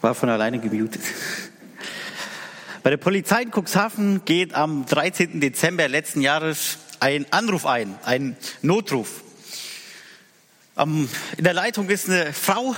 War 0.00 0.14
von 0.14 0.30
alleine 0.30 0.58
gemutet. 0.58 1.02
Bei 2.82 2.88
der 2.88 2.96
Polizei 2.96 3.42
in 3.42 3.50
Cuxhaven 3.50 4.24
geht 4.24 4.54
am 4.54 4.86
13. 4.86 5.40
Dezember 5.40 5.88
letzten 5.88 6.22
Jahres 6.22 6.78
ein 7.00 7.30
Anruf 7.30 7.66
ein, 7.66 7.98
ein 8.04 8.34
Notruf. 8.62 9.22
In 10.78 11.08
der 11.36 11.52
Leitung 11.52 11.90
ist 11.90 12.08
eine 12.08 12.32
Frau 12.32 12.74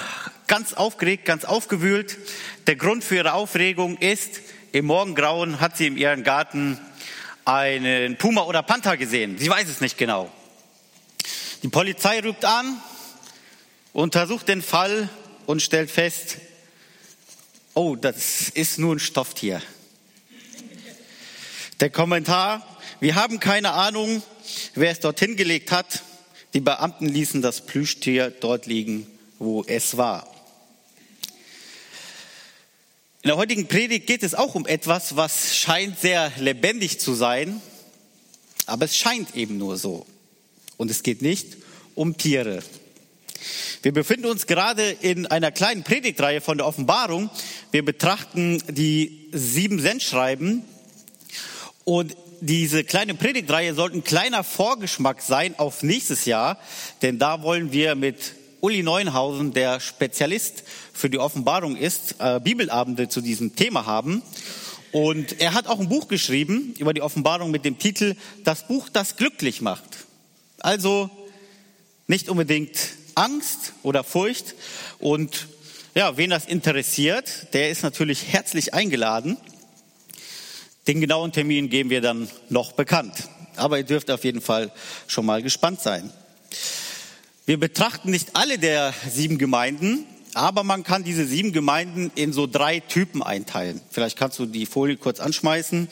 ganz 0.48 0.72
aufgeregt, 0.72 1.24
ganz 1.24 1.44
aufgewühlt. 1.44 2.18
Der 2.66 2.74
Grund 2.74 3.04
für 3.04 3.14
ihre 3.14 3.34
Aufregung 3.34 3.98
ist, 3.98 4.40
im 4.72 4.86
Morgengrauen 4.86 5.60
hat 5.60 5.76
sie 5.76 5.86
in 5.86 5.96
ihrem 5.96 6.24
Garten 6.24 6.76
einen 7.44 8.16
Puma 8.16 8.42
oder 8.42 8.64
Panther 8.64 8.96
gesehen. 8.96 9.38
Sie 9.38 9.48
weiß 9.48 9.68
es 9.68 9.80
nicht 9.80 9.96
genau. 9.96 10.28
Die 11.62 11.68
Polizei 11.68 12.18
rückt 12.18 12.44
an, 12.44 12.80
untersucht 13.92 14.48
den 14.48 14.60
Fall 14.60 15.08
und 15.46 15.62
stellt 15.62 15.88
fest, 15.88 16.38
oh, 17.74 17.96
das 17.96 18.48
ist 18.50 18.78
nur 18.78 18.94
ein 18.94 18.98
Stofftier. 18.98 19.62
Der 21.80 21.90
Kommentar, 21.90 22.66
wir 23.00 23.14
haben 23.14 23.40
keine 23.40 23.72
Ahnung, 23.72 24.22
wer 24.74 24.90
es 24.90 25.00
dorthin 25.00 25.36
gelegt 25.36 25.72
hat. 25.72 26.02
Die 26.54 26.60
Beamten 26.60 27.08
ließen 27.08 27.42
das 27.42 27.66
Plüschtier 27.66 28.30
dort 28.30 28.66
liegen, 28.66 29.06
wo 29.38 29.64
es 29.64 29.96
war. 29.96 30.28
In 33.22 33.28
der 33.28 33.36
heutigen 33.36 33.68
Predigt 33.68 34.06
geht 34.06 34.22
es 34.22 34.34
auch 34.34 34.54
um 34.54 34.66
etwas, 34.66 35.16
was 35.16 35.56
scheint 35.56 35.98
sehr 35.98 36.32
lebendig 36.38 36.98
zu 36.98 37.14
sein, 37.14 37.62
aber 38.66 38.84
es 38.84 38.96
scheint 38.96 39.36
eben 39.36 39.58
nur 39.58 39.76
so. 39.76 40.06
Und 40.76 40.90
es 40.90 41.02
geht 41.02 41.22
nicht 41.22 41.56
um 41.94 42.16
Tiere. 42.16 42.62
Wir 43.82 43.92
befinden 43.92 44.26
uns 44.26 44.46
gerade 44.46 44.90
in 45.00 45.26
einer 45.26 45.50
kleinen 45.50 45.82
Predigtreihe 45.82 46.40
von 46.40 46.56
der 46.56 46.68
Offenbarung. 46.68 47.30
Wir 47.72 47.84
betrachten 47.84 48.62
die 48.68 49.28
sieben 49.32 49.80
Sendschreiben 49.80 50.62
und 51.82 52.16
diese 52.40 52.84
kleine 52.84 53.14
Predigtreihe 53.14 53.74
sollte 53.74 53.98
ein 53.98 54.04
kleiner 54.04 54.44
Vorgeschmack 54.44 55.20
sein 55.20 55.58
auf 55.58 55.82
nächstes 55.82 56.26
Jahr, 56.26 56.60
denn 57.02 57.18
da 57.18 57.42
wollen 57.42 57.72
wir 57.72 57.96
mit 57.96 58.34
Uli 58.60 58.84
Neuenhausen, 58.84 59.52
der 59.52 59.80
Spezialist 59.80 60.62
für 60.92 61.10
die 61.10 61.18
Offenbarung 61.18 61.74
ist, 61.74 62.14
äh, 62.20 62.38
Bibelabende 62.38 63.08
zu 63.08 63.20
diesem 63.20 63.56
Thema 63.56 63.84
haben. 63.84 64.22
Und 64.92 65.40
er 65.40 65.54
hat 65.54 65.66
auch 65.66 65.80
ein 65.80 65.88
Buch 65.88 66.06
geschrieben 66.06 66.72
über 66.78 66.94
die 66.94 67.02
Offenbarung 67.02 67.50
mit 67.50 67.64
dem 67.64 67.80
Titel 67.80 68.14
Das 68.44 68.68
Buch, 68.68 68.88
das 68.88 69.16
glücklich 69.16 69.60
macht. 69.60 70.06
Also 70.60 71.10
nicht 72.06 72.28
unbedingt 72.28 72.78
Angst 73.16 73.72
oder 73.82 74.04
Furcht. 74.04 74.54
Und 74.98 75.48
ja, 75.94 76.16
wen 76.16 76.30
das 76.30 76.46
interessiert, 76.46 77.52
der 77.52 77.70
ist 77.70 77.82
natürlich 77.82 78.32
herzlich 78.32 78.74
eingeladen. 78.74 79.36
Den 80.86 81.00
genauen 81.00 81.32
Termin 81.32 81.70
geben 81.70 81.90
wir 81.90 82.00
dann 82.00 82.28
noch 82.48 82.72
bekannt. 82.72 83.28
Aber 83.56 83.78
ihr 83.78 83.84
dürft 83.84 84.10
auf 84.10 84.24
jeden 84.24 84.40
Fall 84.40 84.72
schon 85.06 85.26
mal 85.26 85.42
gespannt 85.42 85.80
sein. 85.80 86.10
Wir 87.44 87.58
betrachten 87.58 88.10
nicht 88.10 88.34
alle 88.34 88.58
der 88.58 88.94
sieben 89.10 89.36
Gemeinden, 89.36 90.06
aber 90.34 90.64
man 90.64 90.82
kann 90.82 91.04
diese 91.04 91.26
sieben 91.26 91.52
Gemeinden 91.52 92.10
in 92.14 92.32
so 92.32 92.46
drei 92.46 92.80
Typen 92.80 93.22
einteilen. 93.22 93.80
Vielleicht 93.90 94.18
kannst 94.18 94.38
du 94.38 94.46
die 94.46 94.64
Folie 94.66 94.96
kurz 94.96 95.20
anschmeißen. 95.20 95.88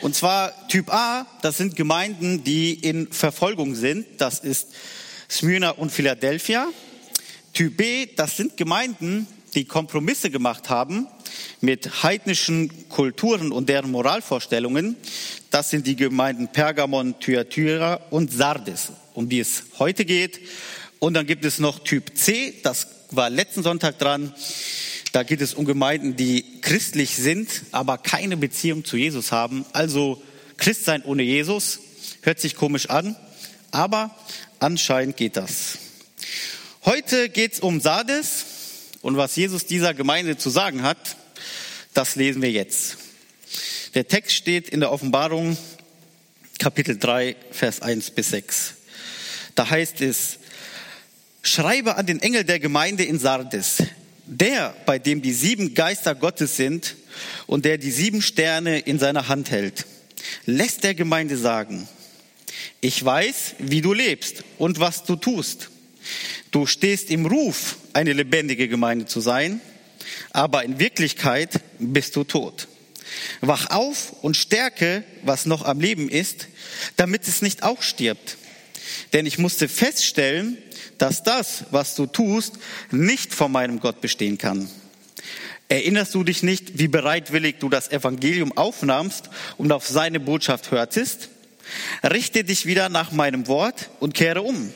Und 0.00 0.14
zwar 0.14 0.68
Typ 0.68 0.92
A, 0.92 1.26
das 1.42 1.58
sind 1.58 1.76
Gemeinden, 1.76 2.44
die 2.44 2.72
in 2.72 3.12
Verfolgung 3.12 3.74
sind. 3.74 4.06
Das 4.18 4.38
ist 4.38 4.68
Smyrna 5.32 5.70
und 5.70 5.90
Philadelphia. 5.90 6.68
Typ 7.54 7.78
B, 7.78 8.06
das 8.16 8.36
sind 8.36 8.58
Gemeinden, 8.58 9.26
die 9.54 9.64
Kompromisse 9.64 10.30
gemacht 10.30 10.68
haben 10.68 11.06
mit 11.62 12.02
heidnischen 12.02 12.88
Kulturen 12.90 13.50
und 13.50 13.70
deren 13.70 13.90
Moralvorstellungen. 13.90 14.94
Das 15.50 15.70
sind 15.70 15.86
die 15.86 15.96
Gemeinden 15.96 16.48
Pergamon, 16.48 17.18
Thyatira 17.18 17.94
und 18.10 18.30
Sardes, 18.30 18.92
um 19.14 19.30
die 19.30 19.40
es 19.40 19.64
heute 19.78 20.04
geht. 20.04 20.38
Und 20.98 21.14
dann 21.14 21.26
gibt 21.26 21.46
es 21.46 21.58
noch 21.58 21.78
Typ 21.78 22.16
C, 22.16 22.60
das 22.62 22.88
war 23.10 23.30
letzten 23.30 23.62
Sonntag 23.62 23.98
dran. 23.98 24.34
Da 25.12 25.22
geht 25.22 25.40
es 25.40 25.54
um 25.54 25.64
Gemeinden, 25.64 26.14
die 26.14 26.60
christlich 26.60 27.16
sind, 27.16 27.48
aber 27.70 27.96
keine 27.96 28.36
Beziehung 28.36 28.84
zu 28.84 28.98
Jesus 28.98 29.32
haben. 29.32 29.64
Also 29.72 30.22
Christsein 30.58 31.02
ohne 31.04 31.22
Jesus 31.22 31.80
hört 32.20 32.38
sich 32.38 32.54
komisch 32.54 32.90
an, 32.90 33.16
aber 33.70 34.14
anscheinend 34.62 35.16
geht 35.16 35.36
das. 35.36 35.78
Heute 36.84 37.28
geht 37.28 37.54
es 37.54 37.60
um 37.60 37.80
Sardes 37.80 38.44
und 39.02 39.16
was 39.16 39.36
Jesus 39.36 39.66
dieser 39.66 39.92
Gemeinde 39.92 40.36
zu 40.36 40.50
sagen 40.50 40.82
hat, 40.82 41.16
das 41.94 42.16
lesen 42.16 42.42
wir 42.42 42.50
jetzt. 42.50 42.96
Der 43.94 44.08
Text 44.08 44.34
steht 44.36 44.68
in 44.68 44.80
der 44.80 44.92
Offenbarung 44.92 45.56
Kapitel 46.58 46.96
3, 46.96 47.36
Vers 47.50 47.82
1 47.82 48.12
bis 48.12 48.30
6. 48.30 48.74
Da 49.54 49.68
heißt 49.68 50.00
es, 50.00 50.38
Schreibe 51.42 51.96
an 51.96 52.06
den 52.06 52.22
Engel 52.22 52.44
der 52.44 52.60
Gemeinde 52.60 53.02
in 53.02 53.18
Sardes, 53.18 53.82
der, 54.26 54.74
bei 54.86 55.00
dem 55.00 55.22
die 55.22 55.32
sieben 55.32 55.74
Geister 55.74 56.14
Gottes 56.14 56.56
sind 56.56 56.94
und 57.48 57.64
der 57.64 57.78
die 57.78 57.90
sieben 57.90 58.22
Sterne 58.22 58.78
in 58.78 59.00
seiner 59.00 59.26
Hand 59.26 59.50
hält, 59.50 59.86
lässt 60.46 60.84
der 60.84 60.94
Gemeinde 60.94 61.36
sagen, 61.36 61.88
ich 62.80 63.04
weiß, 63.04 63.54
wie 63.58 63.80
du 63.80 63.92
lebst 63.92 64.44
und 64.58 64.80
was 64.80 65.04
du 65.04 65.16
tust. 65.16 65.70
Du 66.50 66.66
stehst 66.66 67.10
im 67.10 67.26
Ruf, 67.26 67.76
eine 67.92 68.12
lebendige 68.12 68.68
Gemeinde 68.68 69.06
zu 69.06 69.20
sein, 69.20 69.60
aber 70.30 70.64
in 70.64 70.78
Wirklichkeit 70.78 71.60
bist 71.78 72.16
du 72.16 72.24
tot. 72.24 72.68
Wach 73.40 73.70
auf 73.70 74.12
und 74.22 74.36
stärke, 74.36 75.04
was 75.22 75.46
noch 75.46 75.64
am 75.64 75.80
Leben 75.80 76.08
ist, 76.08 76.48
damit 76.96 77.28
es 77.28 77.42
nicht 77.42 77.62
auch 77.62 77.82
stirbt. 77.82 78.36
Denn 79.12 79.26
ich 79.26 79.38
musste 79.38 79.68
feststellen, 79.68 80.58
dass 80.98 81.22
das, 81.22 81.64
was 81.70 81.94
du 81.94 82.06
tust, 82.06 82.54
nicht 82.90 83.34
vor 83.34 83.48
meinem 83.48 83.80
Gott 83.80 84.00
bestehen 84.00 84.38
kann. 84.38 84.68
Erinnerst 85.68 86.14
du 86.14 86.22
dich 86.22 86.42
nicht, 86.42 86.78
wie 86.78 86.88
bereitwillig 86.88 87.56
du 87.58 87.68
das 87.68 87.90
Evangelium 87.90 88.56
aufnahmst 88.56 89.30
und 89.56 89.72
auf 89.72 89.86
seine 89.86 90.20
Botschaft 90.20 90.70
hörtest? 90.70 91.30
Richte 92.02 92.44
dich 92.44 92.66
wieder 92.66 92.88
nach 92.88 93.12
meinem 93.12 93.46
Wort 93.46 93.90
und 94.00 94.14
kehre 94.14 94.42
um. 94.42 94.72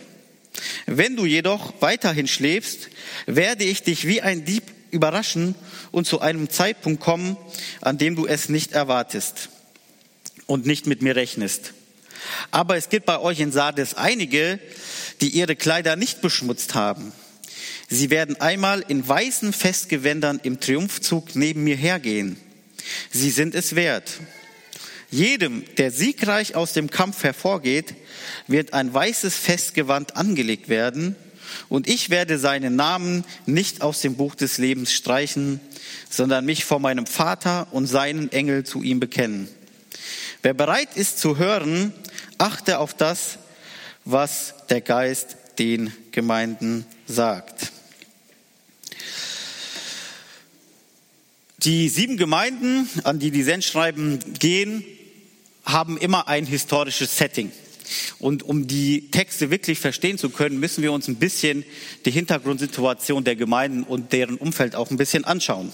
Wenn 0.87 1.17
du 1.17 1.27
jedoch 1.27 1.75
weiterhin 1.81 2.29
schläfst, 2.29 2.89
werde 3.27 3.65
ich 3.65 3.83
dich 3.83 4.07
wie 4.07 4.23
ein 4.23 4.45
Dieb 4.45 4.63
überraschen 4.91 5.55
und 5.91 6.07
zu 6.07 6.21
einem 6.21 6.49
Zeitpunkt 6.51 7.01
kommen, 7.01 7.37
an 7.81 7.99
dem 7.99 8.17
du 8.17 8.27
es 8.27 8.49
nicht 8.49 8.73
erwartest 8.73 9.51
und 10.47 10.67
nicht 10.67 10.87
mit 10.87 11.03
mir 11.03 11.17
rechnest. 11.17 11.75
Aber 12.51 12.77
es 12.77 12.89
gibt 12.89 13.07
bei 13.07 13.19
euch 13.19 13.41
in 13.41 13.53
Sardes 13.53 13.95
einige, 13.95 14.59
die 15.21 15.29
ihre 15.29 15.57
Kleider 15.57 15.97
nicht 15.97 16.21
beschmutzt 16.21 16.75
haben. 16.75 17.13
Sie 17.89 18.11
werden 18.11 18.41
einmal 18.41 18.85
in 18.89 19.07
weißen 19.07 19.53
Festgewändern 19.53 20.41
im 20.43 20.59
Triumphzug 20.59 21.37
neben 21.37 21.65
mir 21.65 21.77
hergehen. 21.77 22.37
Sie 23.11 23.31
sind 23.31 23.55
es 23.55 23.77
wert. 23.77 24.21
Jedem, 25.17 25.65
der 25.79 25.91
siegreich 25.91 26.57
aus 26.57 26.75
dem 26.75 26.91
Kampf 26.91 27.23
hervorgeht, 27.23 27.95
wird 28.49 28.75
ein 28.75 28.93
weißes 28.93 29.35
Festgewand 29.35 30.15
angelegt 30.15 30.69
werden, 30.69 31.17
und 31.71 31.89
ich 31.89 32.11
werde 32.11 32.39
seinen 32.39 32.77
Namen 32.77 33.25
nicht 33.47 33.81
aus 33.81 34.03
dem 34.03 34.17
Buch 34.17 34.35
des 34.35 34.59
Lebens 34.59 34.93
streichen, 34.93 35.59
sondern 36.11 36.45
mich 36.45 36.67
vor 36.67 36.81
meinem 36.81 37.07
Vater 37.07 37.69
und 37.71 37.87
seinen 37.87 38.31
Engel 38.31 38.65
zu 38.65 38.83
ihm 38.83 39.01
bekennen. 39.01 39.49
Wer 40.43 40.53
bereit 40.53 40.97
ist 40.97 41.19
zu 41.19 41.39
hören, 41.39 41.95
achte 42.37 42.79
auf 42.79 42.93
das, 42.93 43.39
was 44.05 44.53
der 44.69 44.83
Geist 44.83 45.37
den 45.59 45.93
Gemeinden 46.11 46.85
sagt. 47.07 47.73
Die 51.59 51.89
sieben 51.89 52.19
Gemeinden, 52.19 52.87
an 53.05 53.19
die 53.19 53.31
die 53.31 53.45
Sendschreiben 53.45 54.19
gehen, 54.39 54.85
haben 55.67 55.99
immer 55.99 56.29
ein 56.29 56.47
historisches 56.47 57.19
Setting. 57.19 57.53
Und 58.19 58.43
um 58.43 58.67
die 58.67 59.11
Texte 59.11 59.51
wirklich 59.51 59.79
verstehen 59.79 60.19
zu 60.19 60.31
können, 60.31 60.59
müssen 60.59 60.83
wir 60.83 60.93
uns 60.93 61.09
ein 61.09 61.17
bisschen 61.17 61.65
die 62.05 62.11
Hintergrundsituation 62.11 63.25
der 63.25 63.37
Gemeinden 63.37 63.83
und 63.83 64.13
deren 64.13 64.37
Umfeld 64.37 64.75
auch 64.75 64.91
ein 64.91 64.97
bisschen 64.97 65.25
anschauen. 65.25 65.73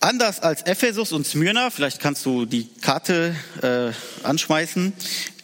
Anders 0.00 0.40
als 0.40 0.62
Ephesus 0.62 1.12
und 1.12 1.26
Smyrna, 1.26 1.70
vielleicht 1.70 1.98
kannst 1.98 2.26
du 2.26 2.44
die 2.44 2.68
Karte 2.82 3.34
äh, 3.62 3.90
anschmeißen, 4.26 4.92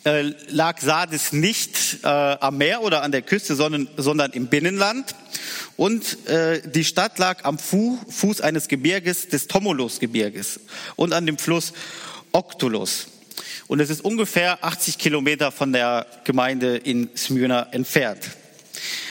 äh, 0.04 0.32
lag 0.48 0.80
Sardes 0.80 1.32
nicht 1.32 1.98
äh, 2.02 2.06
am 2.06 2.58
Meer 2.58 2.82
oder 2.82 3.02
an 3.02 3.10
der 3.10 3.22
Küste, 3.22 3.54
sondern, 3.54 3.88
sondern 3.96 4.32
im 4.32 4.48
Binnenland. 4.48 5.14
Und 5.76 6.26
äh, 6.28 6.60
die 6.68 6.84
Stadt 6.84 7.18
lag 7.18 7.44
am 7.44 7.58
Fu 7.58 7.98
Fuß 8.08 8.42
eines 8.42 8.68
Gebirges, 8.68 9.28
des 9.28 9.46
Tomulus-Gebirges 9.46 10.60
und 10.96 11.14
an 11.14 11.24
dem 11.24 11.38
Fluss 11.38 11.72
Oktulus. 12.32 13.08
Und 13.68 13.80
es 13.80 13.90
ist 13.90 14.04
ungefähr 14.04 14.64
80 14.64 14.98
Kilometer 14.98 15.52
von 15.52 15.72
der 15.72 16.06
Gemeinde 16.24 16.76
in 16.76 17.08
Smyrna 17.16 17.68
entfernt. 17.70 18.30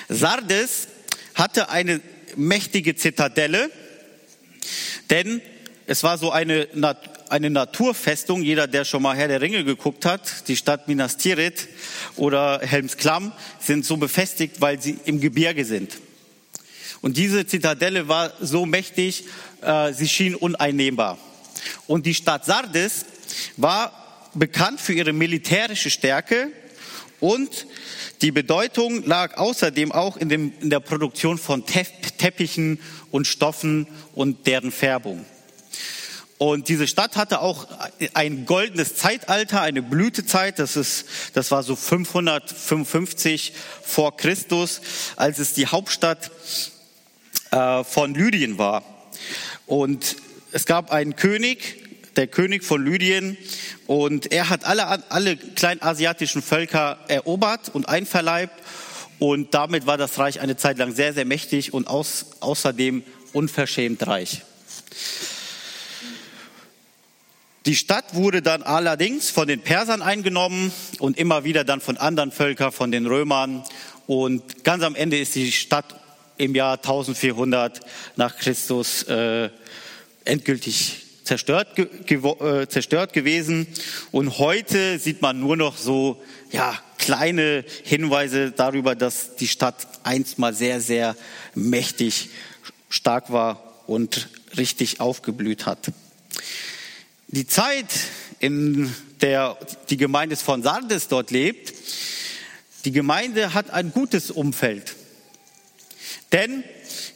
Sardes 0.09 0.87
hatte 1.35 1.69
eine 1.69 2.01
mächtige 2.35 2.95
Zitadelle, 2.95 3.69
denn 5.09 5.41
es 5.87 6.03
war 6.03 6.17
so 6.17 6.31
eine, 6.31 6.67
eine 7.29 7.49
Naturfestung. 7.49 8.43
Jeder, 8.43 8.67
der 8.67 8.85
schon 8.85 9.01
mal 9.01 9.15
Herr 9.15 9.27
der 9.27 9.41
Ringe 9.41 9.63
geguckt 9.63 10.05
hat, 10.05 10.47
die 10.47 10.55
Stadt 10.55 10.87
Minas 10.87 11.17
Tirith 11.17 11.67
oder 12.15 12.59
Helmsklamm, 12.61 13.31
sind 13.59 13.85
so 13.85 13.97
befestigt, 13.97 14.61
weil 14.61 14.81
sie 14.81 14.97
im 15.05 15.19
Gebirge 15.19 15.65
sind. 15.65 15.97
Und 17.01 17.17
diese 17.17 17.47
Zitadelle 17.47 18.07
war 18.07 18.33
so 18.41 18.65
mächtig, 18.65 19.23
äh, 19.61 19.93
sie 19.93 20.07
schien 20.07 20.35
uneinnehmbar. 20.35 21.17
Und 21.87 22.05
die 22.05 22.13
Stadt 22.13 22.45
Sardes 22.45 23.05
war 23.57 24.29
bekannt 24.33 24.79
für 24.79 24.93
ihre 24.93 25.13
militärische 25.13 25.89
Stärke 25.89 26.51
und 27.19 27.67
die 28.21 28.31
Bedeutung 28.31 29.03
lag 29.05 29.37
außerdem 29.37 29.91
auch 29.91 30.17
in, 30.17 30.29
dem, 30.29 30.53
in 30.59 30.69
der 30.69 30.79
Produktion 30.79 31.37
von 31.37 31.65
Teppichen 31.65 32.79
und 33.11 33.27
Stoffen 33.27 33.87
und 34.13 34.45
deren 34.45 34.71
Färbung. 34.71 35.25
Und 36.37 36.69
diese 36.69 36.87
Stadt 36.87 37.17
hatte 37.17 37.41
auch 37.41 37.67
ein 38.13 38.45
goldenes 38.45 38.95
Zeitalter, 38.95 39.61
eine 39.61 39.81
Blütezeit. 39.81 40.57
Das 40.57 40.77
ist, 40.77 41.05
das 41.33 41.51
war 41.51 41.63
so 41.63 41.75
555 41.75 43.51
vor 43.83 44.15
Christus, 44.15 44.79
als 45.17 45.39
es 45.39 45.53
die 45.53 45.67
Hauptstadt 45.67 46.31
äh, 47.51 47.83
von 47.83 48.13
Lydien 48.13 48.57
war. 48.57 48.83
Und 49.65 50.15
es 50.51 50.65
gab 50.65 50.91
einen 50.91 51.15
König, 51.15 51.87
der 52.15 52.27
König 52.27 52.63
von 52.63 52.83
Lydien, 52.83 53.37
und 53.87 54.31
er 54.31 54.49
hat 54.49 54.65
alle, 54.65 55.09
alle 55.11 55.37
kleinasiatischen 55.37 56.41
Völker 56.41 56.99
erobert 57.07 57.69
und 57.69 57.89
einverleibt. 57.89 58.53
Und 59.19 59.53
damit 59.53 59.85
war 59.85 59.97
das 59.97 60.17
Reich 60.17 60.39
eine 60.39 60.55
Zeit 60.55 60.77
lang 60.77 60.93
sehr, 60.93 61.13
sehr 61.13 61.25
mächtig 61.25 61.73
und 61.73 61.87
aus, 61.87 62.27
außerdem 62.39 63.03
unverschämt 63.33 64.05
reich. 64.07 64.43
Die 67.65 67.75
Stadt 67.75 68.15
wurde 68.15 68.41
dann 68.41 68.63
allerdings 68.63 69.29
von 69.29 69.47
den 69.47 69.61
Persern 69.61 70.01
eingenommen 70.01 70.71
und 70.99 71.17
immer 71.17 71.43
wieder 71.43 71.63
dann 71.63 71.81
von 71.81 71.97
anderen 71.97 72.31
Völkern, 72.31 72.71
von 72.71 72.91
den 72.91 73.05
Römern. 73.05 73.63
Und 74.07 74.63
ganz 74.63 74.83
am 74.83 74.95
Ende 74.95 75.19
ist 75.19 75.35
die 75.35 75.51
Stadt 75.51 75.95
im 76.37 76.55
Jahr 76.55 76.77
1400 76.77 77.81
nach 78.15 78.37
Christus 78.37 79.03
äh, 79.03 79.49
endgültig 80.25 81.05
zerstört, 81.23 81.75
ge 81.75 82.17
äh, 82.17 82.67
zerstört 82.67 83.13
gewesen. 83.13 83.67
Und 84.11 84.39
heute 84.39 84.97
sieht 84.97 85.21
man 85.21 85.39
nur 85.39 85.57
noch 85.57 85.77
so 85.77 86.21
ja, 86.51 86.77
kleine 86.97 87.63
Hinweise 87.83 88.51
darüber, 88.51 88.95
dass 88.95 89.35
die 89.35 89.47
Stadt 89.47 89.87
einst 90.03 90.39
mal 90.39 90.53
sehr, 90.53 90.81
sehr 90.81 91.15
mächtig 91.53 92.29
stark 92.89 93.31
war 93.31 93.83
und 93.85 94.29
richtig 94.57 94.99
aufgeblüht 94.99 95.67
hat. 95.67 95.91
Die 97.27 97.45
Zeit, 97.45 97.93
in 98.39 98.91
der 99.21 99.57
die 99.89 99.97
Gemeinde 99.97 100.35
von 100.35 100.63
Sardes 100.63 101.09
dort 101.09 101.29
lebt, 101.29 101.73
die 102.85 102.91
Gemeinde 102.91 103.53
hat 103.53 103.69
ein 103.69 103.91
gutes 103.91 104.31
Umfeld. 104.31 104.95
Denn 106.31 106.63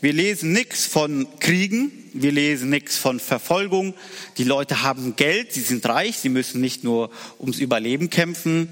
wir 0.01 0.13
lesen 0.13 0.51
nichts 0.51 0.85
von 0.85 1.27
Kriegen, 1.39 2.02
wir 2.13 2.31
lesen 2.31 2.69
nichts 2.69 2.97
von 2.97 3.19
Verfolgung. 3.19 3.93
Die 4.37 4.43
Leute 4.43 4.83
haben 4.83 5.15
Geld, 5.15 5.51
sie 5.51 5.61
sind 5.61 5.85
reich, 5.85 6.17
sie 6.17 6.29
müssen 6.29 6.61
nicht 6.61 6.83
nur 6.83 7.09
ums 7.39 7.59
Überleben 7.59 8.09
kämpfen. 8.09 8.69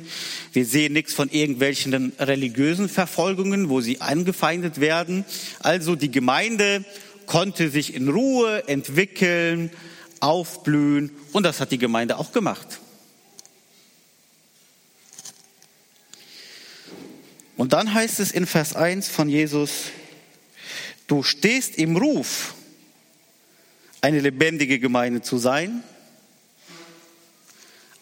Wir 0.54 0.66
sehen 0.66 0.94
nichts 0.94 1.14
von 1.14 1.30
irgendwelchen 1.30 2.14
religiösen 2.20 2.88
Verfolgungen, 2.88 3.70
wo 3.70 3.82
sie 3.82 4.00
angefeindet 4.00 4.80
werden. 4.80 5.26
Also 5.60 5.96
die 5.96 6.12
Gemeinde 6.12 6.86
konnte 7.26 7.70
sich 7.70 7.94
in 7.94 8.10
Ruhe 8.10 8.68
entwickeln, 8.68 9.72
aufblühen 10.20 11.12
und 11.32 11.44
das 11.44 11.60
hat 11.60 11.72
die 11.72 11.78
Gemeinde 11.80 12.18
auch 12.18 12.32
gemacht. 12.32 12.80
Und 17.58 17.74
dann 17.74 17.94
heißt 17.94 18.20
es 18.20 18.32
in 18.32 18.46
Vers 18.46 18.76
1 18.76 19.08
von 19.08 19.30
Jesus, 19.30 19.92
Du 21.12 21.24
stehst 21.24 21.76
im 21.76 21.98
Ruf, 21.98 22.54
eine 24.02 24.20
lebendige 24.20 24.80
Gemeinde 24.80 25.22
zu 25.22 25.38
sein, 25.38 25.84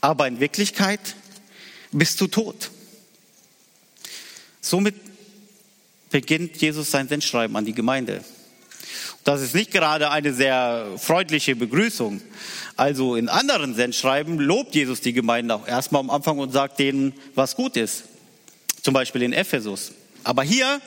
aber 0.02 0.28
in 0.28 0.40
Wirklichkeit 0.40 1.16
bist 1.92 2.20
du 2.22 2.28
tot. 2.28 2.72
Somit 4.62 4.96
beginnt 6.10 6.58
Jesus 6.58 6.92
sein 6.92 7.08
Sendschreiben 7.08 7.56
an 7.56 7.66
die 7.66 7.74
Gemeinde. 7.74 8.24
Das 9.24 9.42
ist 9.42 9.54
nicht 9.54 9.72
gerade 9.72 10.10
eine 10.10 10.34
sehr 10.34 10.94
freundliche 10.98 11.56
Begrüßung. 11.56 12.22
Also 12.78 13.16
in 13.16 13.28
anderen 13.28 13.76
Sendschreiben 13.76 14.40
lobt 14.40 14.74
Jesus 14.74 15.02
die 15.02 15.14
Gemeinde 15.14 15.54
auch 15.54 15.68
erstmal 15.68 16.00
am 16.00 16.10
Anfang 16.10 16.40
und 16.40 16.52
sagt 16.52 16.80
denen, 16.80 17.14
was 17.36 17.56
gut 17.56 17.76
ist. 17.76 18.06
Zum 18.82 18.94
Beispiel 18.94 19.22
in 19.22 19.34
Ephesus. 19.34 19.92
Aber 20.24 20.44
hier 20.44 20.82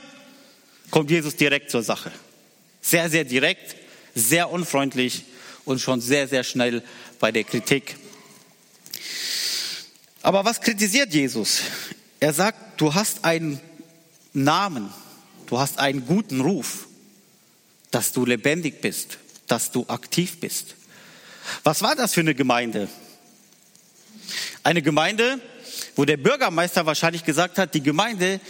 kommt 0.91 1.11
Jesus 1.11 1.37
direkt 1.37 1.71
zur 1.71 1.83
Sache. 1.83 2.11
Sehr, 2.81 3.11
sehr 3.11 3.25
direkt, 3.25 3.77
sehr 4.15 4.51
unfreundlich 4.51 5.25
und 5.65 5.81
schon 5.81 6.01
sehr, 6.01 6.29
sehr 6.29 6.45
schnell 6.45 6.83
bei 7.21 7.33
der 7.33 7.45
Kritik. 7.45 7.97
Aber 10.23 10.45
was 10.45 10.61
kritisiert 10.61 11.13
Jesus? 11.13 11.61
Er 12.21 12.33
sagt, 12.33 12.81
du 12.81 12.95
hast 12.95 13.25
einen 13.25 13.61
Namen, 14.33 14.91
du 15.47 15.59
hast 15.59 15.79
einen 15.79 16.07
guten 16.07 16.41
Ruf, 16.41 16.87
dass 17.91 18.13
du 18.13 18.25
lebendig 18.25 18.81
bist, 18.81 19.19
dass 19.49 19.71
du 19.71 19.85
aktiv 19.89 20.41
bist. 20.41 20.77
Was 21.65 21.83
war 21.83 21.97
das 21.97 22.15
für 22.15 22.21
eine 22.21 22.35
Gemeinde? 22.35 22.89
Eine 24.63 24.83
Gemeinde, 24.83 25.41
wo 25.97 26.05
der 26.05 26.17
Bürgermeister 26.17 26.87
wahrscheinlich 26.87 27.25
gesagt 27.25 27.59
hat, 27.59 27.75
die 27.75 27.83
Gemeinde, 27.83 28.41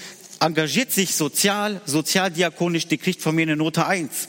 engagiert 0.40 0.92
sich 0.92 1.14
sozial, 1.14 1.80
sozialdiakonisch, 1.86 2.88
die 2.88 2.98
kriegt 2.98 3.22
von 3.22 3.34
mir 3.34 3.42
eine 3.42 3.56
Note 3.56 3.86
1. 3.86 4.28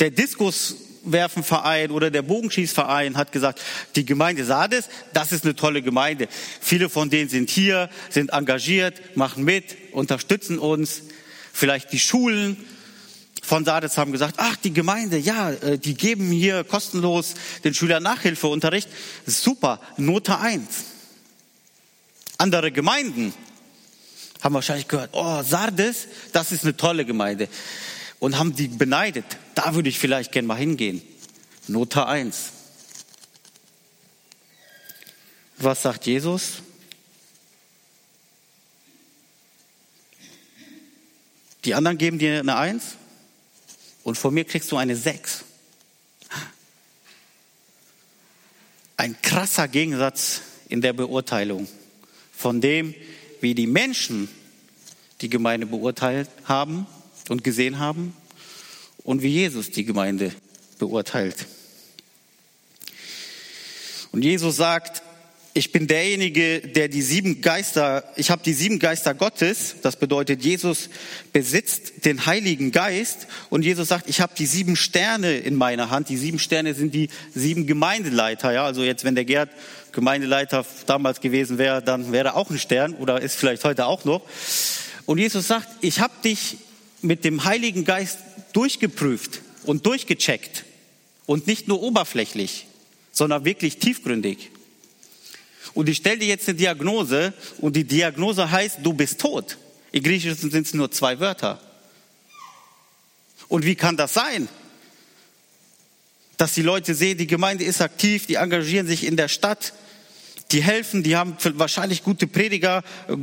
Der 0.00 0.10
Diskuswerfenverein 0.10 1.90
oder 1.90 2.10
der 2.10 2.22
Bogenschießverein 2.22 3.16
hat 3.16 3.32
gesagt, 3.32 3.60
die 3.96 4.04
Gemeinde 4.04 4.44
Sardes, 4.44 4.88
das 5.12 5.32
ist 5.32 5.44
eine 5.44 5.54
tolle 5.54 5.82
Gemeinde. 5.82 6.28
Viele 6.60 6.88
von 6.88 7.10
denen 7.10 7.28
sind 7.28 7.50
hier, 7.50 7.90
sind 8.10 8.30
engagiert, 8.30 9.16
machen 9.16 9.44
mit, 9.44 9.76
unterstützen 9.92 10.58
uns. 10.58 11.02
Vielleicht 11.52 11.92
die 11.92 12.00
Schulen 12.00 12.56
von 13.42 13.64
Sardes 13.64 13.98
haben 13.98 14.12
gesagt, 14.12 14.36
ach, 14.38 14.56
die 14.56 14.72
Gemeinde, 14.72 15.18
ja, 15.18 15.50
äh, 15.50 15.78
die 15.78 15.94
geben 15.94 16.30
hier 16.30 16.64
kostenlos 16.64 17.34
den 17.64 17.74
Schülern 17.74 18.02
Nachhilfeunterricht. 18.02 18.88
Super, 19.26 19.80
Note 19.96 20.38
1. 20.38 20.62
Andere 22.38 22.72
Gemeinden 22.72 23.34
haben 24.40 24.54
wahrscheinlich 24.54 24.88
gehört, 24.88 25.10
oh, 25.12 25.42
Sardes, 25.42 26.08
das 26.32 26.52
ist 26.52 26.64
eine 26.64 26.76
tolle 26.76 27.04
Gemeinde. 27.04 27.48
Und 28.20 28.38
haben 28.38 28.54
die 28.54 28.68
beneidet. 28.68 29.26
Da 29.54 29.74
würde 29.74 29.88
ich 29.88 29.98
vielleicht 29.98 30.32
gern 30.32 30.46
mal 30.46 30.56
hingehen. 30.56 31.02
Note 31.68 32.06
1. 32.06 32.50
Was 35.58 35.82
sagt 35.82 36.06
Jesus? 36.06 36.62
Die 41.64 41.74
anderen 41.74 41.98
geben 41.98 42.18
dir 42.18 42.40
eine 42.40 42.56
1 42.56 42.96
und 44.02 44.18
von 44.18 44.34
mir 44.34 44.44
kriegst 44.44 44.72
du 44.72 44.76
eine 44.76 44.96
6. 44.96 45.44
Ein 48.96 49.20
krasser 49.22 49.68
Gegensatz 49.68 50.40
in 50.68 50.80
der 50.80 50.92
Beurteilung 50.92 51.68
von 52.32 52.60
dem, 52.60 52.94
wie 53.40 53.54
die 53.54 53.66
Menschen 53.66 54.28
die 55.20 55.28
Gemeinde 55.28 55.66
beurteilt 55.66 56.28
haben 56.44 56.86
und 57.28 57.44
gesehen 57.44 57.78
haben 57.78 58.16
und 59.04 59.22
wie 59.22 59.28
Jesus 59.28 59.70
die 59.70 59.84
Gemeinde 59.84 60.32
beurteilt. 60.78 61.46
Und 64.12 64.22
Jesus 64.22 64.56
sagt, 64.56 65.02
ich 65.54 65.70
bin 65.70 65.86
derjenige, 65.86 66.60
der 66.60 66.88
die 66.88 67.02
sieben 67.02 67.42
Geister, 67.42 68.04
ich 68.16 68.30
habe 68.30 68.42
die 68.42 68.54
sieben 68.54 68.78
Geister 68.78 69.12
Gottes, 69.12 69.76
das 69.82 69.96
bedeutet, 69.96 70.42
Jesus 70.42 70.88
besitzt 71.32 72.06
den 72.06 72.24
Heiligen 72.24 72.72
Geist 72.72 73.26
und 73.50 73.62
Jesus 73.62 73.88
sagt, 73.88 74.08
ich 74.08 74.22
habe 74.22 74.32
die 74.36 74.46
sieben 74.46 74.76
Sterne 74.76 75.36
in 75.36 75.54
meiner 75.54 75.90
Hand. 75.90 76.08
Die 76.08 76.16
sieben 76.16 76.38
Sterne 76.38 76.72
sind 76.72 76.94
die 76.94 77.10
sieben 77.34 77.66
Gemeindeleiter. 77.66 78.52
Ja, 78.52 78.64
also 78.64 78.82
jetzt, 78.82 79.04
wenn 79.04 79.14
der 79.14 79.26
Gerd 79.26 79.50
Gemeindeleiter 79.92 80.64
damals 80.86 81.20
gewesen 81.20 81.58
wäre, 81.58 81.82
dann 81.82 82.12
wäre 82.12 82.28
er 82.28 82.36
auch 82.36 82.48
ein 82.48 82.58
Stern 82.58 82.94
oder 82.94 83.20
ist 83.20 83.36
vielleicht 83.36 83.64
heute 83.64 83.84
auch 83.84 84.06
noch. 84.06 84.22
Und 85.04 85.18
Jesus 85.18 85.48
sagt, 85.48 85.68
ich 85.82 86.00
habe 86.00 86.14
dich 86.24 86.56
mit 87.02 87.24
dem 87.24 87.44
Heiligen 87.44 87.84
Geist 87.84 88.18
durchgeprüft 88.52 89.40
und 89.64 89.86
durchgecheckt 89.86 90.64
und 91.26 91.46
nicht 91.46 91.68
nur 91.68 91.82
oberflächlich, 91.82 92.66
sondern 93.12 93.44
wirklich 93.44 93.78
tiefgründig. 93.78 94.50
Und 95.74 95.88
ich 95.88 95.98
stelle 95.98 96.18
dir 96.18 96.28
jetzt 96.28 96.48
eine 96.48 96.58
Diagnose 96.58 97.32
und 97.58 97.76
die 97.76 97.84
Diagnose 97.84 98.50
heißt, 98.50 98.78
du 98.82 98.92
bist 98.92 99.20
tot. 99.20 99.58
Im 99.92 100.02
Griechischen 100.02 100.50
sind 100.50 100.66
es 100.66 100.74
nur 100.74 100.90
zwei 100.90 101.20
Wörter. 101.20 101.60
Und 103.48 103.64
wie 103.64 103.74
kann 103.74 103.96
das 103.96 104.14
sein? 104.14 104.48
Dass 106.36 106.54
die 106.54 106.62
Leute 106.62 106.94
sehen, 106.94 107.18
die 107.18 107.26
Gemeinde 107.26 107.64
ist 107.64 107.80
aktiv, 107.80 108.26
die 108.26 108.36
engagieren 108.36 108.86
sich 108.86 109.04
in 109.04 109.16
der 109.16 109.28
Stadt, 109.28 109.74
die 110.50 110.62
helfen, 110.62 111.02
die 111.02 111.16
haben 111.16 111.36
wahrscheinlich 111.54 112.02
gute 112.02 112.26
Prediger, 112.26 112.82
äh, 113.08 113.16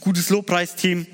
gutes 0.00 0.30
Lobpreisteam. 0.30 1.06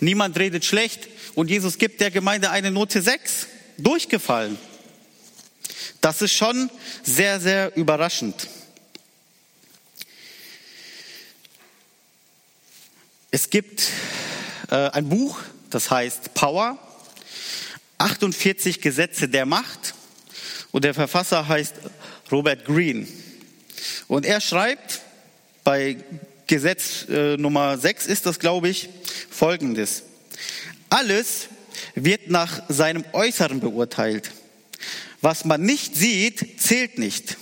Niemand 0.00 0.38
redet 0.38 0.64
schlecht 0.64 1.08
und 1.34 1.50
Jesus 1.50 1.78
gibt 1.78 2.00
der 2.00 2.10
Gemeinde 2.10 2.50
eine 2.50 2.70
Note 2.70 3.02
6. 3.02 3.46
Durchgefallen. 3.78 4.56
Das 6.00 6.22
ist 6.22 6.32
schon 6.32 6.70
sehr, 7.02 7.40
sehr 7.40 7.76
überraschend. 7.76 8.48
Es 13.30 13.50
gibt 13.50 13.88
äh, 14.70 14.90
ein 14.90 15.08
Buch, 15.08 15.40
das 15.70 15.90
heißt 15.90 16.34
Power, 16.34 16.78
48 17.98 18.80
Gesetze 18.80 19.28
der 19.28 19.44
Macht 19.44 19.94
und 20.70 20.84
der 20.84 20.94
Verfasser 20.94 21.48
heißt 21.48 21.74
Robert 22.30 22.64
Greene. 22.64 23.08
Und 24.06 24.24
er 24.24 24.40
schreibt 24.40 25.00
bei 25.64 25.96
Gesetz 26.46 27.08
äh, 27.08 27.36
Nummer 27.36 27.78
6 27.78 28.06
ist 28.06 28.26
das, 28.26 28.38
glaube 28.38 28.68
ich, 28.68 28.88
folgendes. 29.30 30.04
Alles 30.90 31.48
wird 31.94 32.30
nach 32.30 32.62
seinem 32.68 33.04
Äußeren 33.12 33.60
beurteilt. 33.60 34.30
Was 35.20 35.44
man 35.44 35.62
nicht 35.62 35.96
sieht, 35.96 36.60
zählt 36.60 36.98
nicht. 36.98 37.36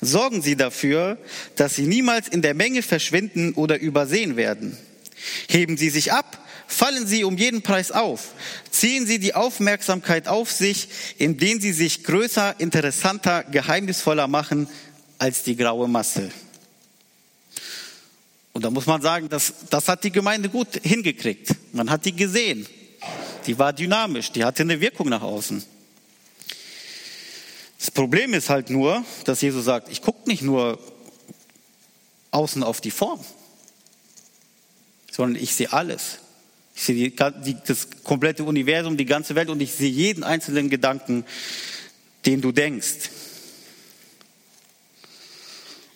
Sorgen 0.00 0.42
Sie 0.42 0.56
dafür, 0.56 1.18
dass 1.56 1.74
Sie 1.74 1.86
niemals 1.86 2.28
in 2.28 2.42
der 2.42 2.54
Menge 2.54 2.82
verschwinden 2.82 3.54
oder 3.54 3.80
übersehen 3.80 4.36
werden. 4.36 4.76
Heben 5.48 5.76
Sie 5.76 5.90
sich 5.90 6.12
ab, 6.12 6.46
fallen 6.66 7.06
Sie 7.06 7.24
um 7.24 7.36
jeden 7.36 7.62
Preis 7.62 7.90
auf. 7.90 8.34
Ziehen 8.70 9.06
Sie 9.06 9.18
die 9.18 9.34
Aufmerksamkeit 9.34 10.28
auf 10.28 10.50
sich, 10.50 10.88
indem 11.18 11.60
Sie 11.60 11.72
sich 11.72 12.04
größer, 12.04 12.56
interessanter, 12.58 13.44
geheimnisvoller 13.44 14.28
machen 14.28 14.68
als 15.18 15.42
die 15.42 15.56
graue 15.56 15.88
Masse. 15.88 16.30
Und 18.52 18.64
da 18.64 18.70
muss 18.70 18.86
man 18.86 19.00
sagen, 19.00 19.28
das, 19.28 19.54
das 19.70 19.88
hat 19.88 20.04
die 20.04 20.10
Gemeinde 20.10 20.48
gut 20.48 20.80
hingekriegt. 20.82 21.54
Man 21.72 21.90
hat 21.90 22.04
die 22.04 22.14
gesehen. 22.14 22.66
Die 23.46 23.58
war 23.58 23.72
dynamisch, 23.72 24.32
die 24.32 24.44
hatte 24.44 24.62
eine 24.62 24.80
Wirkung 24.80 25.08
nach 25.08 25.22
außen. 25.22 25.64
Das 27.78 27.90
Problem 27.90 28.34
ist 28.34 28.50
halt 28.50 28.68
nur, 28.68 29.04
dass 29.24 29.40
Jesus 29.40 29.64
sagt, 29.64 29.88
ich 29.88 30.02
gucke 30.02 30.28
nicht 30.28 30.42
nur 30.42 30.78
außen 32.30 32.62
auf 32.62 32.80
die 32.80 32.90
Form, 32.90 33.20
sondern 35.10 35.42
ich 35.42 35.54
sehe 35.54 35.72
alles. 35.72 36.18
Ich 36.74 36.82
sehe 36.82 37.10
die, 37.10 37.56
das 37.66 37.88
komplette 38.04 38.44
Universum, 38.44 38.96
die 38.96 39.06
ganze 39.06 39.34
Welt 39.34 39.48
und 39.48 39.60
ich 39.60 39.72
sehe 39.72 39.90
jeden 39.90 40.24
einzelnen 40.24 40.68
Gedanken, 40.68 41.24
den 42.26 42.40
du 42.40 42.52
denkst. 42.52 43.10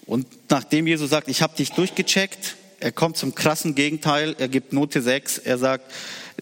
Und 0.06 0.26
nachdem 0.50 0.86
Jesus 0.86 1.10
sagt, 1.10 1.28
ich 1.28 1.42
habe 1.42 1.56
dich 1.56 1.72
durchgecheckt, 1.72 2.56
er 2.80 2.92
kommt 2.92 3.16
zum 3.16 3.34
krassen 3.34 3.74
Gegenteil, 3.74 4.36
er 4.38 4.48
gibt 4.48 4.72
Note 4.72 5.00
6, 5.00 5.38
er 5.38 5.58
sagt, 5.58 5.90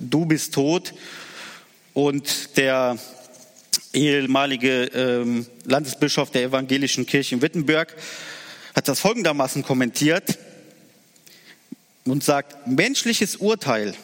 du 0.00 0.25
bist 0.25 0.54
tot. 0.54 0.95
Und 1.95 2.57
der 2.57 2.99
ehemalige 3.92 4.85
ähm, 4.87 5.47
Landesbischof 5.64 6.31
der 6.31 6.45
evangelischen 6.45 7.07
Kirche 7.07 7.35
in 7.35 7.42
Wittenberg 7.42 7.95
hat 8.75 8.88
das 8.88 9.00
folgendermaßen 9.00 9.62
kommentiert 9.62 10.38
und 12.04 12.25
sagt, 12.25 12.66
menschliches 12.66 13.37
Urteil 13.37 13.95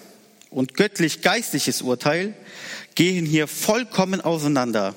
und 0.50 0.74
göttlich-geistliches 0.74 1.82
Urteil 1.82 2.34
gehen 2.94 3.26
hier 3.26 3.48
vollkommen 3.48 4.20
auseinander. 4.20 4.94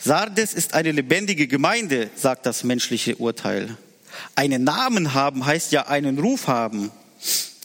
Sardes 0.00 0.54
ist 0.54 0.74
eine 0.74 0.92
lebendige 0.92 1.48
Gemeinde, 1.48 2.08
sagt 2.14 2.46
das 2.46 2.62
menschliche 2.62 3.16
Urteil. 3.16 3.76
Einen 4.36 4.62
Namen 4.62 5.12
haben 5.12 5.44
heißt 5.44 5.72
ja 5.72 5.88
einen 5.88 6.20
Ruf 6.20 6.46
haben. 6.46 6.92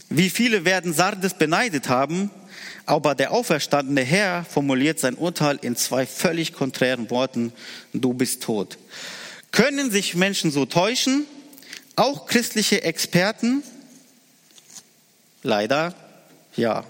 Wie 0.09 0.31
viele 0.31 0.65
werden 0.65 0.93
Sardes 0.93 1.35
beneidet 1.35 1.89
haben, 1.89 2.31
aber 2.87 3.13
der 3.13 3.31
auferstandene 3.31 4.01
Herr 4.01 4.45
formuliert 4.45 4.99
sein 4.99 5.13
Urteil 5.13 5.59
in 5.61 5.75
zwei 5.75 6.07
völlig 6.07 6.53
konträren 6.53 7.11
Worten, 7.11 7.53
du 7.93 8.13
bist 8.13 8.41
tot. 8.41 8.79
Können 9.51 9.91
sich 9.91 10.15
Menschen 10.15 10.49
so 10.49 10.65
täuschen? 10.65 11.25
Auch 11.95 12.25
christliche 12.25 12.83
Experten? 12.83 13.61
Leider 15.43 15.93
ja. 16.55 16.83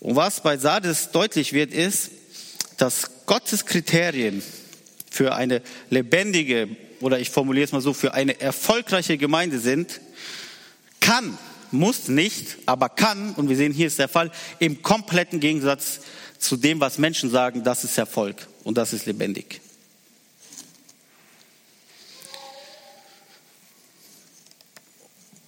Und 0.00 0.16
was 0.16 0.40
bei 0.42 0.58
Sardes 0.58 1.12
deutlich 1.12 1.52
wird, 1.52 1.72
ist, 1.72 2.10
dass 2.76 3.26
Gottes 3.26 3.66
Kriterien 3.66 4.42
für 5.10 5.34
eine 5.34 5.62
lebendige 5.90 6.68
oder 7.00 7.18
ich 7.18 7.30
formuliere 7.30 7.64
es 7.64 7.72
mal 7.72 7.80
so, 7.80 7.92
für 7.92 8.14
eine 8.14 8.40
erfolgreiche 8.40 9.18
Gemeinde 9.18 9.58
sind, 9.58 10.00
kann, 11.00 11.36
muss 11.70 12.08
nicht, 12.08 12.56
aber 12.66 12.88
kann, 12.88 13.34
und 13.34 13.48
wir 13.48 13.56
sehen 13.56 13.72
hier 13.72 13.86
ist 13.86 13.98
der 13.98 14.08
Fall, 14.08 14.30
im 14.58 14.82
kompletten 14.82 15.38
Gegensatz 15.38 16.00
zu 16.38 16.56
dem, 16.56 16.80
was 16.80 16.98
Menschen 16.98 17.30
sagen, 17.30 17.62
das 17.62 17.84
ist 17.84 17.98
Erfolg 17.98 18.48
und 18.64 18.78
das 18.78 18.92
ist 18.92 19.06
lebendig. 19.06 19.60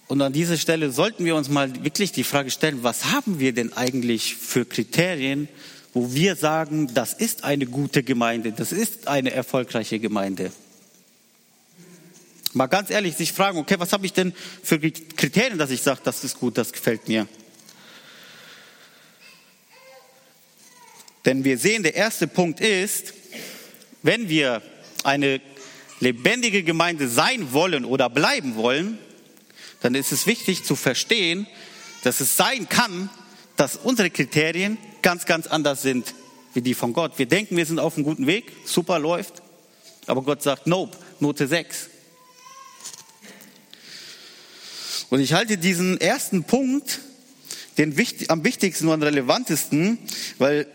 Und 0.07 0.21
an 0.21 0.31
dieser 0.31 0.57
Stelle 0.57 0.91
sollten 0.91 1.25
wir 1.25 1.35
uns 1.35 1.49
mal 1.49 1.83
wirklich 1.83 2.13
die 2.13 2.23
Frage 2.23 2.49
stellen, 2.49 2.83
was 2.83 3.05
haben 3.05 3.39
wir 3.39 3.51
denn 3.53 3.73
eigentlich 3.73 4.35
für 4.35 4.63
Kriterien, 4.63 5.49
wo 5.97 6.13
wir 6.13 6.35
sagen, 6.35 6.93
das 6.93 7.13
ist 7.13 7.43
eine 7.43 7.65
gute 7.65 8.03
Gemeinde, 8.03 8.51
das 8.51 8.71
ist 8.71 9.07
eine 9.07 9.31
erfolgreiche 9.31 9.97
Gemeinde. 9.97 10.51
Mal 12.53 12.67
ganz 12.67 12.91
ehrlich 12.91 13.15
sich 13.15 13.33
fragen, 13.33 13.57
okay, 13.57 13.79
was 13.79 13.93
habe 13.93 14.05
ich 14.05 14.13
denn 14.13 14.31
für 14.61 14.79
Kriterien, 14.79 15.57
dass 15.57 15.71
ich 15.71 15.81
sage, 15.81 16.01
das 16.03 16.23
ist 16.23 16.39
gut, 16.39 16.55
das 16.59 16.71
gefällt 16.71 17.07
mir. 17.07 17.27
Denn 21.25 21.43
wir 21.43 21.57
sehen, 21.57 21.81
der 21.81 21.95
erste 21.95 22.27
Punkt 22.27 22.59
ist, 22.59 23.13
wenn 24.03 24.29
wir 24.29 24.61
eine 25.03 25.41
lebendige 25.99 26.61
Gemeinde 26.61 27.07
sein 27.07 27.53
wollen 27.53 27.85
oder 27.85 28.07
bleiben 28.07 28.55
wollen, 28.55 28.99
dann 29.81 29.95
ist 29.95 30.11
es 30.11 30.27
wichtig 30.27 30.63
zu 30.63 30.75
verstehen, 30.75 31.47
dass 32.03 32.19
es 32.19 32.37
sein 32.37 32.69
kann, 32.69 33.09
dass 33.55 33.75
unsere 33.77 34.11
Kriterien 34.11 34.77
ganz, 35.07 35.25
ganz 35.25 35.47
anders 35.47 35.83
sind 35.83 36.13
wie 36.53 36.59
die 36.59 36.73
von 36.73 36.91
Gott. 36.91 37.17
Wir 37.17 37.27
denken, 37.27 37.55
wir 37.55 37.65
sind 37.65 37.79
auf 37.79 37.95
einem 37.95 38.03
guten 38.03 38.27
Weg, 38.27 38.51
super 38.65 38.99
läuft, 38.99 39.41
aber 40.05 40.21
Gott 40.21 40.43
sagt, 40.43 40.67
nope, 40.67 40.97
Note 41.21 41.47
6. 41.47 41.87
Und 45.09 45.21
ich 45.21 45.31
halte 45.31 45.57
diesen 45.57 46.01
ersten 46.01 46.43
Punkt 46.43 46.99
den 47.77 47.95
am 48.27 48.43
wichtigsten 48.43 48.89
und 48.89 49.01
relevantesten, 49.01 49.97
weil 50.39 50.67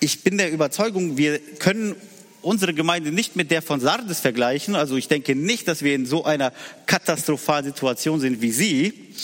ich 0.00 0.24
bin 0.24 0.38
der 0.38 0.50
Überzeugung, 0.50 1.16
wir 1.16 1.38
können 1.38 1.94
unsere 2.42 2.74
Gemeinde 2.74 3.12
nicht 3.12 3.36
mit 3.36 3.52
der 3.52 3.62
von 3.62 3.78
Sardes 3.78 4.18
vergleichen. 4.18 4.74
Also 4.74 4.96
ich 4.96 5.06
denke 5.06 5.36
nicht, 5.36 5.68
dass 5.68 5.82
wir 5.82 5.94
in 5.94 6.04
so 6.04 6.24
einer 6.24 6.52
katastrophalen 6.86 7.66
Situation 7.66 8.18
sind 8.18 8.42
wie 8.42 8.50
sie 8.50 9.14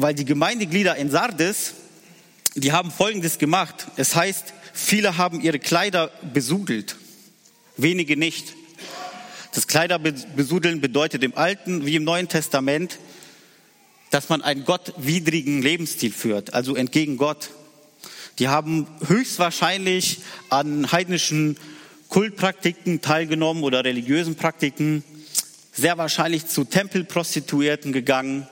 weil 0.00 0.14
die 0.14 0.24
Gemeindeglieder 0.24 0.96
in 0.96 1.10
Sardes, 1.10 1.74
die 2.54 2.72
haben 2.72 2.90
Folgendes 2.90 3.38
gemacht. 3.38 3.86
Es 3.96 4.14
heißt, 4.16 4.54
viele 4.72 5.16
haben 5.16 5.40
ihre 5.40 5.58
Kleider 5.58 6.10
besudelt, 6.32 6.96
wenige 7.76 8.16
nicht. 8.16 8.54
Das 9.54 9.66
Kleiderbesudeln 9.66 10.80
bedeutet 10.80 11.22
im 11.24 11.36
Alten 11.36 11.86
wie 11.86 11.96
im 11.96 12.04
Neuen 12.04 12.28
Testament, 12.28 12.98
dass 14.10 14.28
man 14.28 14.42
einen 14.42 14.64
gottwidrigen 14.64 15.62
Lebensstil 15.62 16.12
führt, 16.12 16.54
also 16.54 16.74
entgegen 16.74 17.16
Gott. 17.16 17.50
Die 18.38 18.48
haben 18.48 18.86
höchstwahrscheinlich 19.06 20.20
an 20.48 20.90
heidnischen 20.90 21.56
Kultpraktiken 22.08 23.00
teilgenommen 23.00 23.62
oder 23.62 23.84
religiösen 23.84 24.34
Praktiken, 24.34 25.04
sehr 25.72 25.98
wahrscheinlich 25.98 26.46
zu 26.46 26.64
Tempelprostituierten 26.64 27.92
gegangen, 27.92 28.48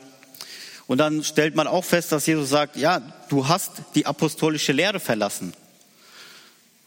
und 0.89 0.99
dann 0.99 1.23
stellt 1.23 1.55
man 1.55 1.67
auch 1.67 1.85
fest, 1.85 2.11
dass 2.13 2.27
Jesus 2.27 2.49
sagt, 2.49 2.77
ja, 2.77 3.03
du 3.29 3.49
hast 3.49 3.73
die 3.95 4.07
apostolische 4.07 4.73
Lehre 4.73 5.01
verlassen. 5.01 5.53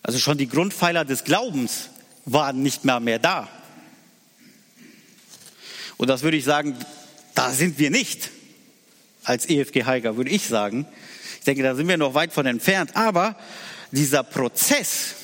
Also 0.04 0.20
schon 0.20 0.38
die 0.38 0.48
Grundpfeiler 0.48 1.06
des 1.06 1.24
Glaubens 1.24 1.90
waren 2.26 2.62
nicht 2.64 2.86
mehr 2.86 3.00
mehr 3.00 3.20
da. 3.20 3.48
Und 5.98 6.10
das 6.10 6.24
würde 6.24 6.38
ich 6.38 6.44
sagen, 6.44 6.76
da 7.36 7.52
sind 7.52 7.78
wir 7.78 7.92
nicht 7.92 8.30
als 9.24 9.48
EFG 9.48 9.84
Heiger, 9.86 10.18
würde 10.18 10.32
ich 10.32 10.48
sagen. 10.48 10.88
Ich 11.40 11.46
denke, 11.46 11.64
da 11.64 11.76
sind 11.76 11.88
wir 11.88 11.98
noch 11.98 12.14
weit 12.14 12.34
von 12.34 12.46
entfernt. 12.46 12.96
Aber 12.96 13.36
dieser 13.92 14.24
Prozess, 14.24 15.16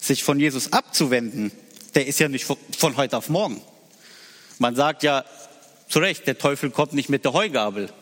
sich 0.00 0.24
von 0.24 0.40
Jesus 0.40 0.72
abzuwenden, 0.72 1.52
der 1.94 2.06
ist 2.06 2.20
ja 2.20 2.28
nicht 2.28 2.44
von 2.44 2.96
heute 2.96 3.16
auf 3.16 3.28
morgen. 3.28 3.60
Man 4.58 4.74
sagt 4.74 5.02
ja, 5.02 5.24
zu 5.88 5.98
Recht, 5.98 6.26
der 6.26 6.38
Teufel 6.38 6.70
kommt 6.70 6.92
nicht 6.92 7.08
mit 7.08 7.24
der 7.24 7.32
Heugabel. 7.32 7.92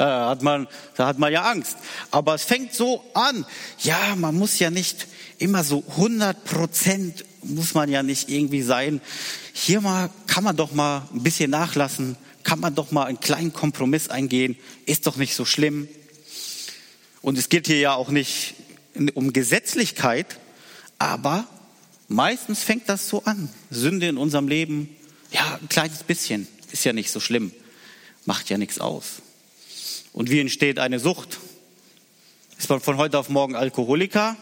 Da 0.00 0.30
hat 0.30 0.42
man, 0.42 0.66
da 0.96 1.08
hat 1.08 1.18
man 1.18 1.30
ja 1.30 1.42
Angst. 1.42 1.76
Aber 2.10 2.34
es 2.34 2.44
fängt 2.44 2.72
so 2.72 3.04
an. 3.12 3.44
Ja, 3.80 4.16
man 4.16 4.34
muss 4.34 4.58
ja 4.58 4.70
nicht 4.70 5.06
immer 5.36 5.62
so 5.62 5.84
100 5.90 6.42
Prozent 6.42 7.26
muss 7.42 7.74
man 7.74 7.90
ja 7.90 8.02
nicht 8.02 8.30
irgendwie 8.30 8.62
sein. 8.62 9.02
Hier 9.52 9.82
mal 9.82 10.08
kann 10.26 10.42
man 10.42 10.56
doch 10.56 10.72
mal 10.72 11.06
ein 11.12 11.22
bisschen 11.22 11.50
nachlassen. 11.50 12.16
Kann 12.44 12.60
man 12.60 12.74
doch 12.74 12.92
mal 12.92 13.04
einen 13.04 13.20
kleinen 13.20 13.52
Kompromiss 13.52 14.08
eingehen. 14.08 14.56
Ist 14.86 15.06
doch 15.06 15.16
nicht 15.16 15.34
so 15.34 15.44
schlimm. 15.44 15.86
Und 17.20 17.36
es 17.36 17.50
geht 17.50 17.66
hier 17.66 17.78
ja 17.78 17.92
auch 17.92 18.08
nicht 18.08 18.54
um 19.12 19.34
Gesetzlichkeit, 19.34 20.38
aber 20.98 21.46
meistens 22.08 22.62
fängt 22.62 22.88
das 22.88 23.06
so 23.06 23.22
an. 23.24 23.50
Sünde 23.70 24.08
in 24.08 24.16
unserem 24.16 24.48
Leben, 24.48 24.96
ja, 25.30 25.58
ein 25.60 25.68
kleines 25.68 26.04
bisschen, 26.04 26.48
ist 26.72 26.86
ja 26.86 26.94
nicht 26.94 27.10
so 27.10 27.20
schlimm, 27.20 27.52
macht 28.24 28.48
ja 28.48 28.56
nichts 28.56 28.80
aus. 28.80 29.20
Und 30.12 30.30
wie 30.30 30.40
entsteht 30.40 30.78
eine 30.78 30.98
Sucht? 30.98 31.38
Ist 32.58 32.68
man 32.68 32.80
von 32.80 32.96
heute 32.96 33.18
auf 33.18 33.28
morgen 33.28 33.54
Alkoholiker? 33.54 34.36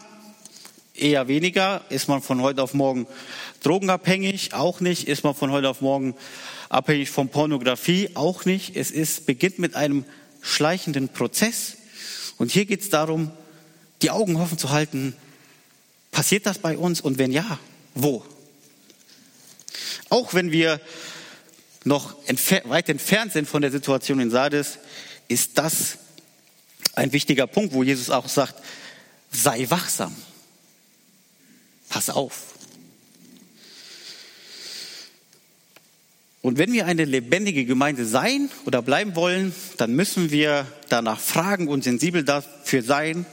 Eher 0.95 1.27
weniger. 1.27 1.81
Ist 1.89 2.07
man 2.07 2.21
von 2.21 2.41
heute 2.41 2.63
auf 2.63 2.73
morgen 2.73 3.07
drogenabhängig? 3.61 4.53
Auch 4.53 4.79
nicht. 4.79 5.07
Ist 5.07 5.23
man 5.23 5.35
von 5.35 5.51
heute 5.51 5.69
auf 5.69 5.81
morgen 5.81 6.15
abhängig 6.69 7.11
von 7.11 7.29
Pornografie? 7.29 8.09
Auch 8.15 8.45
nicht. 8.45 8.75
Es 8.75 8.91
ist, 8.91 9.25
beginnt 9.25 9.59
mit 9.59 9.75
einem 9.75 10.05
schleichenden 10.41 11.09
Prozess. 11.09 11.77
Und 12.37 12.51
hier 12.51 12.65
geht 12.65 12.81
es 12.81 12.89
darum, 12.89 13.31
die 14.01 14.09
Augen 14.09 14.37
offen 14.37 14.57
zu 14.57 14.71
halten. 14.71 15.15
Passiert 16.11 16.45
das 16.45 16.57
bei 16.57 16.77
uns? 16.77 16.99
Und 16.99 17.19
wenn 17.19 17.31
ja, 17.31 17.59
wo? 17.93 18.25
Auch 20.09 20.33
wenn 20.33 20.51
wir 20.51 20.81
noch 21.83 22.15
entfer 22.27 22.61
weit 22.65 22.89
entfernt 22.89 23.33
sind 23.33 23.47
von 23.47 23.61
der 23.61 23.71
Situation 23.71 24.19
in 24.19 24.31
Sardes, 24.31 24.79
ist 25.29 25.57
das 25.57 25.97
ein 26.95 27.13
wichtiger 27.13 27.47
Punkt, 27.47 27.73
wo 27.73 27.83
Jesus 27.83 28.09
auch 28.09 28.27
sagt, 28.27 28.55
sei 29.31 29.69
wachsam. 29.69 30.13
Pass 31.87 32.09
auf. 32.09 32.49
Und 36.41 36.57
wenn 36.57 36.71
wir 36.71 36.85
eine 36.85 37.05
lebendige 37.05 37.65
Gemeinde 37.65 38.05
sein 38.05 38.49
oder 38.65 38.81
bleiben 38.81 39.15
wollen, 39.15 39.53
dann 39.77 39.93
müssen 39.93 40.31
wir 40.31 40.65
danach 40.87 41.19
fragen 41.19 41.67
und 41.67 41.83
sensibel 41.83 42.23
dafür 42.23 42.83
sein, 42.83 43.25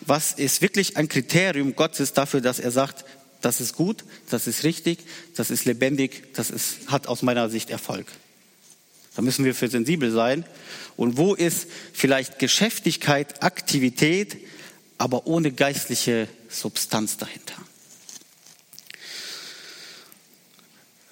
was 0.00 0.32
ist 0.32 0.62
wirklich 0.62 0.96
ein 0.96 1.08
Kriterium 1.08 1.76
Gottes 1.76 2.12
dafür, 2.12 2.40
dass 2.40 2.58
er 2.58 2.70
sagt, 2.70 3.04
das 3.40 3.60
ist 3.60 3.74
gut, 3.74 4.04
das 4.30 4.46
ist 4.46 4.64
richtig, 4.64 4.98
das 5.36 5.50
ist 5.50 5.64
lebendig, 5.64 6.34
das 6.34 6.50
ist, 6.50 6.88
hat 6.88 7.06
aus 7.06 7.22
meiner 7.22 7.48
Sicht 7.48 7.70
Erfolg. 7.70 8.06
Da 9.18 9.22
müssen 9.22 9.44
wir 9.44 9.52
für 9.52 9.66
sensibel 9.66 10.12
sein. 10.12 10.44
Und 10.96 11.16
wo 11.16 11.34
ist 11.34 11.66
vielleicht 11.92 12.38
Geschäftigkeit, 12.38 13.42
Aktivität, 13.42 14.36
aber 14.96 15.26
ohne 15.26 15.50
geistliche 15.50 16.28
Substanz 16.48 17.16
dahinter? 17.16 17.56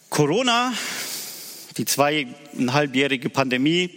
Corona, 0.09 0.73
die 1.79 1.85
zweieinhalbjährige 1.85 3.29
Pandemie, 3.29 3.91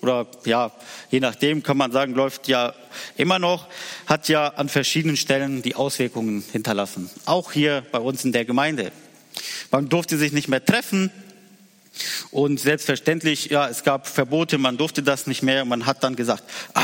oder 0.00 0.26
ja, 0.44 0.72
je 1.12 1.20
nachdem 1.20 1.62
kann 1.62 1.76
man 1.76 1.92
sagen, 1.92 2.14
läuft 2.14 2.48
ja 2.48 2.74
immer 3.16 3.38
noch, 3.38 3.68
hat 4.06 4.28
ja 4.28 4.48
an 4.48 4.68
verschiedenen 4.68 5.16
Stellen 5.16 5.62
die 5.62 5.76
Auswirkungen 5.76 6.42
hinterlassen. 6.50 7.08
Auch 7.26 7.52
hier 7.52 7.86
bei 7.92 8.00
uns 8.00 8.24
in 8.24 8.32
der 8.32 8.44
Gemeinde. 8.44 8.90
Man 9.70 9.88
durfte 9.88 10.18
sich 10.18 10.32
nicht 10.32 10.48
mehr 10.48 10.64
treffen. 10.64 11.12
Und 12.32 12.58
selbstverständlich, 12.58 13.50
ja, 13.50 13.68
es 13.68 13.84
gab 13.84 14.08
Verbote, 14.08 14.56
man 14.56 14.78
durfte 14.78 15.02
das 15.02 15.26
nicht 15.26 15.42
mehr. 15.42 15.66
Man 15.66 15.84
hat 15.84 16.02
dann 16.02 16.16
gesagt, 16.16 16.42
ah, 16.72 16.82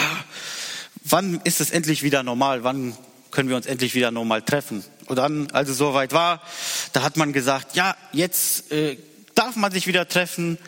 wann 1.05 1.41
ist 1.45 1.63
es 1.63 1.71
endlich 1.71 2.03
wieder 2.03 2.23
normal? 2.23 2.65
Wann 2.65 2.95
können 3.31 3.49
wir 3.49 3.57
uns 3.57 3.65
endlich 3.65 3.95
wieder 3.95 4.11
normal 4.11 4.43
treffen? 4.43 4.85
Und 5.07 5.17
dann, 5.17 5.51
als 5.53 5.71
es 5.71 5.79
soweit 5.79 6.13
war, 6.13 6.43
da 6.93 7.03
hat 7.03 7.17
man 7.17 7.33
gesagt, 7.33 7.77
ja, 7.77 7.97
jetzt 8.13 8.71
äh, 8.73 8.99
darf 9.35 9.57
man 9.57 9.73
sich 9.73 9.87
wieder 9.87 10.07
treffen 10.07 10.59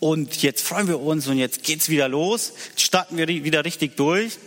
und 0.00 0.40
jetzt 0.40 0.66
freuen 0.66 0.88
wir 0.88 1.00
uns 1.00 1.26
und 1.26 1.36
jetzt 1.36 1.62
geht's 1.62 1.90
wieder 1.90 2.08
los. 2.08 2.54
Jetzt 2.70 2.80
starten 2.80 3.18
wir 3.18 3.28
wieder 3.28 3.66
richtig 3.66 3.98
durch. 3.98 4.38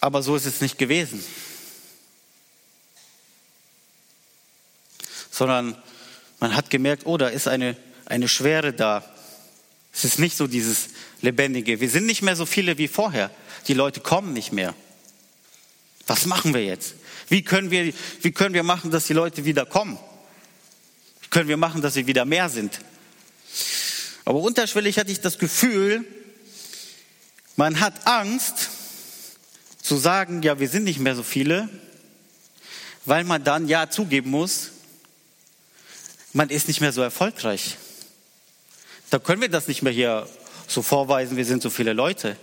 Aber 0.00 0.22
so 0.22 0.34
ist 0.34 0.46
es 0.46 0.62
nicht 0.62 0.78
gewesen. 0.78 1.22
Sondern 5.30 5.76
man 6.44 6.54
hat 6.54 6.68
gemerkt, 6.68 7.06
oh, 7.06 7.16
da 7.16 7.28
ist 7.28 7.48
eine, 7.48 7.74
eine 8.04 8.28
Schwere 8.28 8.74
da. 8.74 9.02
Es 9.94 10.04
ist 10.04 10.18
nicht 10.18 10.36
so 10.36 10.46
dieses 10.46 10.90
Lebendige. 11.22 11.80
Wir 11.80 11.88
sind 11.88 12.04
nicht 12.04 12.20
mehr 12.20 12.36
so 12.36 12.44
viele 12.44 12.76
wie 12.76 12.86
vorher. 12.86 13.30
Die 13.66 13.72
Leute 13.72 14.00
kommen 14.00 14.34
nicht 14.34 14.52
mehr. 14.52 14.74
Was 16.06 16.26
machen 16.26 16.52
wir 16.52 16.62
jetzt? 16.62 16.96
Wie 17.30 17.42
können 17.42 17.70
wir, 17.70 17.94
wie 18.20 18.30
können 18.30 18.52
wir 18.54 18.62
machen, 18.62 18.90
dass 18.90 19.06
die 19.06 19.14
Leute 19.14 19.46
wieder 19.46 19.64
kommen? 19.64 19.98
Wie 21.22 21.28
können 21.28 21.48
wir 21.48 21.56
machen, 21.56 21.80
dass 21.80 21.94
sie 21.94 22.06
wieder 22.06 22.26
mehr 22.26 22.50
sind? 22.50 22.78
Aber 24.26 24.40
unterschwellig 24.40 24.98
hatte 24.98 25.12
ich 25.12 25.22
das 25.22 25.38
Gefühl, 25.38 26.04
man 27.56 27.80
hat 27.80 28.06
Angst 28.06 28.68
zu 29.80 29.96
sagen, 29.96 30.42
ja, 30.42 30.60
wir 30.60 30.68
sind 30.68 30.84
nicht 30.84 31.00
mehr 31.00 31.16
so 31.16 31.22
viele, 31.22 31.70
weil 33.06 33.24
man 33.24 33.42
dann 33.42 33.66
ja 33.66 33.88
zugeben 33.88 34.28
muss, 34.28 34.73
man 36.34 36.50
ist 36.50 36.68
nicht 36.68 36.82
mehr 36.82 36.92
so 36.92 37.00
erfolgreich. 37.00 37.78
Da 39.08 39.18
können 39.18 39.40
wir 39.40 39.48
das 39.48 39.68
nicht 39.68 39.82
mehr 39.82 39.92
hier 39.92 40.28
so 40.66 40.82
vorweisen, 40.82 41.36
wir 41.36 41.44
sind 41.46 41.62
so 41.62 41.70
viele 41.70 41.92
Leute. 41.92 42.36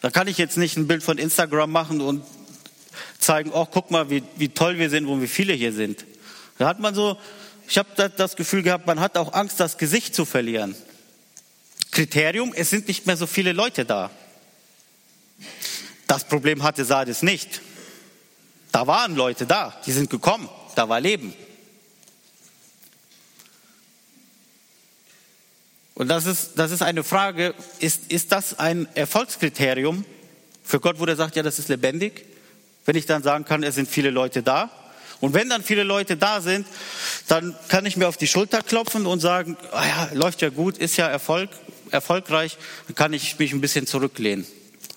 Da 0.00 0.10
kann 0.10 0.26
ich 0.26 0.38
jetzt 0.38 0.56
nicht 0.56 0.76
ein 0.76 0.88
Bild 0.88 1.02
von 1.02 1.18
Instagram 1.18 1.70
machen 1.70 2.00
und 2.00 2.24
zeigen, 3.18 3.50
oh, 3.52 3.66
guck 3.66 3.90
mal, 3.90 4.08
wie, 4.08 4.22
wie 4.36 4.48
toll 4.48 4.78
wir 4.78 4.88
sind, 4.88 5.06
wo 5.06 5.20
wie 5.20 5.28
viele 5.28 5.52
hier 5.52 5.72
sind. 5.72 6.06
Da 6.58 6.66
hat 6.66 6.80
man 6.80 6.94
so, 6.94 7.18
ich 7.68 7.76
habe 7.76 8.10
das 8.16 8.36
Gefühl 8.36 8.62
gehabt, 8.62 8.86
man 8.86 8.98
hat 8.98 9.18
auch 9.18 9.34
Angst, 9.34 9.60
das 9.60 9.76
Gesicht 9.76 10.14
zu 10.14 10.24
verlieren. 10.24 10.74
Kriterium, 11.90 12.54
es 12.54 12.70
sind 12.70 12.88
nicht 12.88 13.06
mehr 13.06 13.18
so 13.18 13.26
viele 13.26 13.52
Leute 13.52 13.84
da. 13.84 14.10
Das 16.06 16.24
Problem 16.24 16.62
hatte 16.62 16.86
Sardes 16.86 17.22
nicht. 17.22 17.60
Da 18.72 18.86
waren 18.86 19.14
Leute 19.14 19.44
da, 19.44 19.78
die 19.84 19.92
sind 19.92 20.08
gekommen, 20.08 20.48
da 20.74 20.88
war 20.88 21.00
Leben. 21.00 21.34
Und 26.00 26.08
das 26.08 26.24
ist, 26.24 26.52
das 26.56 26.70
ist 26.70 26.80
eine 26.80 27.04
Frage, 27.04 27.52
ist, 27.78 28.10
ist 28.10 28.32
das 28.32 28.58
ein 28.58 28.88
Erfolgskriterium 28.94 30.06
für 30.64 30.80
Gott, 30.80 30.98
wo 30.98 31.04
er 31.04 31.14
sagt, 31.14 31.36
ja, 31.36 31.42
das 31.42 31.58
ist 31.58 31.68
lebendig? 31.68 32.24
Wenn 32.86 32.96
ich 32.96 33.04
dann 33.04 33.22
sagen 33.22 33.44
kann, 33.44 33.62
es 33.62 33.74
sind 33.74 33.86
viele 33.86 34.08
Leute 34.08 34.42
da. 34.42 34.70
Und 35.20 35.34
wenn 35.34 35.50
dann 35.50 35.62
viele 35.62 35.82
Leute 35.82 36.16
da 36.16 36.40
sind, 36.40 36.66
dann 37.28 37.54
kann 37.68 37.84
ich 37.84 37.98
mir 37.98 38.08
auf 38.08 38.16
die 38.16 38.28
Schulter 38.28 38.62
klopfen 38.62 39.04
und 39.04 39.20
sagen, 39.20 39.58
ah 39.72 39.86
ja, 39.86 40.10
läuft 40.14 40.40
ja 40.40 40.48
gut, 40.48 40.78
ist 40.78 40.96
ja 40.96 41.06
Erfolg, 41.06 41.50
erfolgreich, 41.90 42.56
dann 42.86 42.94
kann 42.94 43.12
ich 43.12 43.38
mich 43.38 43.52
ein 43.52 43.60
bisschen 43.60 43.86
zurücklehnen, 43.86 44.46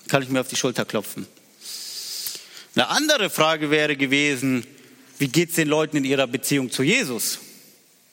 kann 0.08 0.22
ich 0.22 0.30
mir 0.30 0.40
auf 0.40 0.48
die 0.48 0.56
Schulter 0.56 0.86
klopfen. 0.86 1.26
Eine 2.76 2.88
andere 2.88 3.28
Frage 3.28 3.70
wäre 3.70 3.94
gewesen, 3.94 4.66
wie 5.18 5.28
geht 5.28 5.50
es 5.50 5.56
den 5.56 5.68
Leuten 5.68 5.98
in 5.98 6.04
ihrer 6.06 6.26
Beziehung 6.26 6.70
zu 6.70 6.82
Jesus? 6.82 7.40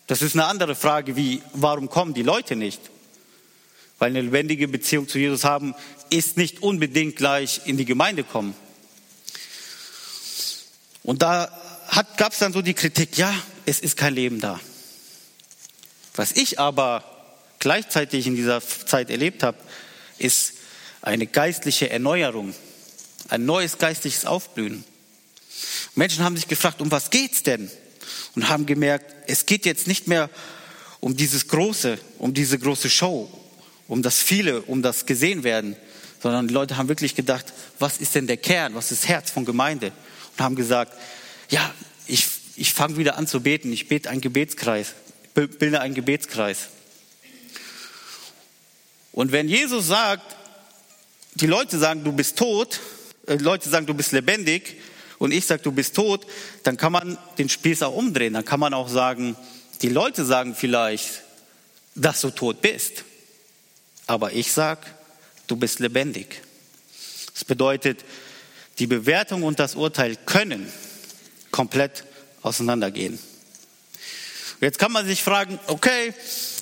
Das 0.08 0.22
ist 0.22 0.36
eine 0.36 0.46
andere 0.46 0.76
Frage, 0.76 1.16
wie, 1.16 1.42
warum 1.54 1.90
kommen 1.90 2.14
die 2.14 2.24
Leute 2.24 2.56
nicht? 2.56 2.82
Weil 4.00 4.10
eine 4.10 4.22
lebendige 4.22 4.68
Beziehung 4.68 5.08
zu 5.08 5.20
Jesus 5.20 5.44
haben, 5.44 5.76
ist 6.10 6.38
nicht 6.38 6.62
unbedingt 6.62 7.16
gleich 7.16 7.62
in 7.66 7.78
die 7.78 7.86
Gemeinde 7.86 8.24
kommen. 8.24 8.56
Und 11.04 11.22
da 11.22 11.52
gab 12.18 12.34
es 12.34 12.40
dann 12.40 12.54
so 12.54 12.62
die 12.62 12.74
Kritik, 12.74 13.18
ja, 13.18 13.34
es 13.66 13.80
ist 13.80 13.98
kein 13.98 14.14
Leben 14.14 14.40
da. 14.40 14.60
Was 16.16 16.32
ich 16.34 16.60
aber 16.60 17.04
gleichzeitig 17.60 18.28
in 18.28 18.36
dieser 18.36 18.62
Zeit 18.62 19.10
erlebt 19.10 19.44
habe, 19.44 19.58
ist 20.18 20.54
eine 21.02 21.28
geistliche 21.28 21.90
Erneuerung, 21.90 22.54
ein 23.30 23.46
neues 23.46 23.78
geistliches 23.78 24.26
Aufblühen. 24.26 24.84
Menschen 25.96 26.24
haben 26.24 26.36
sich 26.36 26.48
gefragt, 26.48 26.82
um 26.82 26.92
was 26.92 27.10
geht's 27.10 27.44
denn? 27.44 27.72
Und 28.36 28.50
haben 28.50 28.66
gemerkt, 28.66 29.14
es 29.28 29.46
geht 29.46 29.66
jetzt 29.66 29.88
nicht 29.88 30.08
mehr 30.08 30.30
um 31.00 31.18
dieses 31.18 31.48
große, 31.48 31.98
um 32.18 32.34
diese 32.34 32.58
große 32.58 32.90
Show, 32.90 33.30
um 33.88 34.02
das 34.02 34.20
viele, 34.20 34.62
um 34.62 34.82
das 34.82 35.06
gesehen 35.06 35.44
werden, 35.44 35.76
sondern 36.22 36.48
die 36.48 36.54
Leute 36.54 36.78
haben 36.78 36.88
wirklich 36.88 37.16
gedacht, 37.16 37.52
was 37.80 37.98
ist 37.98 38.16
denn 38.16 38.28
der 38.28 38.38
Kern, 38.38 38.76
was 38.76 38.92
ist 38.92 39.04
das 39.04 39.10
Herz 39.10 39.32
von 39.32 39.44
Gemeinde? 39.44 39.92
Und 40.38 40.44
haben 40.44 40.56
gesagt, 40.56 40.94
ja, 41.50 41.74
ich, 42.08 42.28
ich 42.56 42.74
fange 42.74 42.98
wieder 42.98 43.18
an 43.18 43.28
zu 43.28 43.42
beten, 43.42 43.74
ich 43.74 43.88
bete 43.88 44.10
einen 44.10 44.22
Gebetskreis, 44.22 44.94
bilde 45.34 45.82
einen 45.82 45.96
Gebetskreis. 45.96 46.70
Und 49.12 49.32
wenn 49.32 49.50
Jesus 49.50 49.88
sagt, 49.88 50.36
die 51.36 51.48
Leute 51.48 51.80
sagen, 51.80 52.04
du 52.04 52.12
bist 52.12 52.38
tot, 52.38 52.80
äh, 53.28 53.36
Leute 53.36 53.70
sagen, 53.70 53.86
du 53.86 53.94
bist 53.94 54.12
lebendig 54.12 54.78
und 55.22 55.32
ich 55.32 55.46
sage, 55.46 55.62
du 55.62 55.72
bist 55.72 55.96
tot, 55.96 56.26
dann 56.64 56.78
kann 56.78 56.92
man 56.92 57.16
den 57.38 57.48
Spieß 57.48 57.84
auch 57.84 57.96
umdrehen. 57.96 58.34
Dann 58.34 58.44
kann 58.44 58.60
man 58.60 58.74
auch 58.74 58.90
sagen, 58.90 59.36
die 59.84 59.90
Leute 59.90 60.26
sagen 60.26 60.56
vielleicht, 60.56 61.22
dass 61.94 62.22
du 62.22 62.32
tot 62.32 62.64
bist. 62.64 63.04
Aber 64.08 64.34
ich 64.34 64.52
sag, 64.52 64.80
du 65.46 65.56
bist 65.56 65.78
lebendig. 65.78 66.42
Das 67.36 67.46
bedeutet, 67.46 68.04
die 68.80 68.88
Bewertung 68.88 69.44
und 69.44 69.60
das 69.60 69.76
Urteil 69.76 70.16
können 70.26 70.74
komplett 71.52 72.04
auseinandergehen. 72.42 73.20
Jetzt 74.60 74.80
kann 74.80 74.92
man 74.92 75.06
sich 75.06 75.22
fragen, 75.22 75.60
okay, 75.68 76.16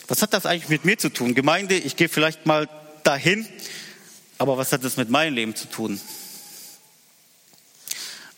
was 0.09 0.21
hat 0.21 0.33
das 0.33 0.45
eigentlich 0.45 0.67
mit 0.67 0.83
mir 0.83 0.97
zu 0.97 1.07
tun? 1.07 1.33
Gemeinde, 1.33 1.75
ich 1.75 1.95
gehe 1.95 2.09
vielleicht 2.09 2.45
mal 2.45 2.67
dahin, 3.05 3.47
aber 4.37 4.57
was 4.57 4.73
hat 4.73 4.83
das 4.83 4.97
mit 4.97 5.09
meinem 5.09 5.35
Leben 5.35 5.55
zu 5.55 5.69
tun? 5.69 6.01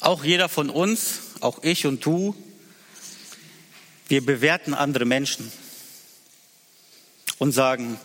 Auch 0.02 0.24
jeder 0.24 0.50
von 0.50 0.72
uns, 0.72 1.20
auch 1.42 1.62
ich 1.62 1.86
und 1.86 2.04
du, 2.04 2.36
wir 4.08 4.26
bewerten 4.26 4.74
andere 4.74 5.06
Menschen 5.06 5.52
und 7.38 7.52
sagen, 7.52 8.00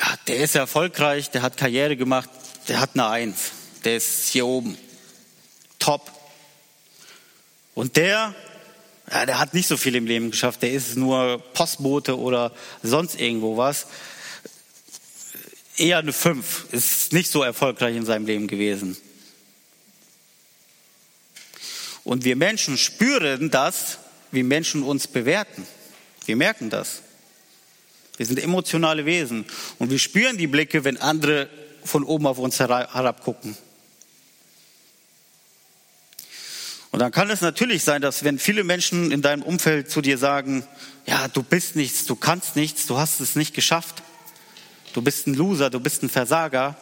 ja, 0.00 0.06
der 0.26 0.38
ist 0.38 0.54
erfolgreich, 0.54 1.30
der 1.30 1.42
hat 1.42 1.58
Karriere 1.58 1.98
gemacht, 1.98 2.30
der 2.66 2.80
hat 2.80 2.94
eine 2.94 3.08
Eins, 3.08 3.50
der 3.84 3.98
ist 3.98 4.30
hier 4.30 4.46
oben, 4.46 4.78
top. 5.78 6.10
Und 7.74 7.96
der, 7.98 8.34
ja, 9.12 9.26
der 9.26 9.38
hat 9.38 9.52
nicht 9.52 9.68
so 9.68 9.76
viel 9.76 9.94
im 9.96 10.06
Leben 10.06 10.30
geschafft, 10.30 10.62
der 10.62 10.72
ist 10.72 10.96
nur 10.96 11.42
Postbote 11.52 12.18
oder 12.18 12.54
sonst 12.82 13.20
irgendwo 13.20 13.58
was. 13.58 13.86
Eher 15.76 15.98
eine 15.98 16.14
Fünf, 16.14 16.64
ist 16.72 17.12
nicht 17.12 17.30
so 17.30 17.42
erfolgreich 17.42 17.96
in 17.96 18.06
seinem 18.06 18.24
Leben 18.24 18.46
gewesen. 18.48 18.96
Und 22.04 22.24
wir 22.24 22.36
Menschen 22.36 22.78
spüren 22.78 23.50
das, 23.50 23.98
wie 24.32 24.42
Menschen 24.42 24.82
uns 24.82 25.06
bewerten. 25.06 25.66
Wir 26.26 26.36
merken 26.36 26.70
das. 26.70 27.02
Wir 28.16 28.26
sind 28.26 28.38
emotionale 28.38 29.06
Wesen 29.06 29.46
und 29.78 29.90
wir 29.90 29.98
spüren 29.98 30.36
die 30.36 30.46
Blicke, 30.46 30.84
wenn 30.84 30.98
andere 30.98 31.48
von 31.84 32.04
oben 32.04 32.26
auf 32.26 32.38
uns 32.38 32.60
herab 32.60 33.24
gucken. 33.24 33.56
Und 36.90 36.98
dann 36.98 37.12
kann 37.12 37.30
es 37.30 37.40
natürlich 37.40 37.82
sein, 37.82 38.02
dass 38.02 38.24
wenn 38.24 38.38
viele 38.38 38.64
Menschen 38.64 39.12
in 39.12 39.22
deinem 39.22 39.42
Umfeld 39.42 39.90
zu 39.90 40.00
dir 40.00 40.18
sagen, 40.18 40.66
ja, 41.06 41.28
du 41.28 41.42
bist 41.42 41.76
nichts, 41.76 42.04
du 42.04 42.16
kannst 42.16 42.56
nichts, 42.56 42.86
du 42.86 42.98
hast 42.98 43.20
es 43.20 43.36
nicht 43.36 43.54
geschafft, 43.54 44.02
du 44.92 45.00
bist 45.00 45.26
ein 45.26 45.34
Loser, 45.34 45.70
du 45.70 45.80
bist 45.80 46.02
ein 46.02 46.10
Versager, 46.10 46.76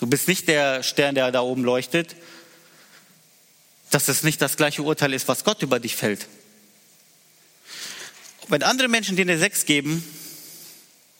du 0.00 0.06
bist 0.06 0.28
nicht 0.28 0.48
der 0.48 0.82
Stern, 0.82 1.14
der 1.14 1.32
da 1.32 1.40
oben 1.40 1.64
leuchtet, 1.64 2.14
dass 3.94 4.08
es 4.08 4.24
nicht 4.24 4.42
das 4.42 4.56
gleiche 4.56 4.82
Urteil 4.82 5.12
ist, 5.12 5.28
was 5.28 5.44
Gott 5.44 5.62
über 5.62 5.78
dich 5.78 5.94
fällt. 5.94 6.26
Wenn 8.48 8.64
andere 8.64 8.88
Menschen 8.88 9.14
dir 9.14 9.22
eine 9.22 9.38
Sechs 9.38 9.66
geben, 9.66 10.02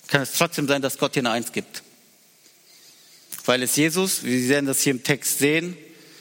kann 0.09 0.23
es 0.23 0.33
trotzdem 0.33 0.67
sein, 0.67 0.83
dass 0.83 0.99
Gott 0.99 1.15
dir 1.15 1.21
eine 1.21 1.31
Eins 1.31 1.53
gibt. 1.53 1.85
Weil 3.45 3.63
es 3.63 3.77
Jesus, 3.77 4.25
wir 4.25 4.49
werden 4.49 4.67
das 4.67 4.81
hier 4.81 4.91
im 4.91 5.05
Text 5.05 5.39
sehen, 5.39 5.77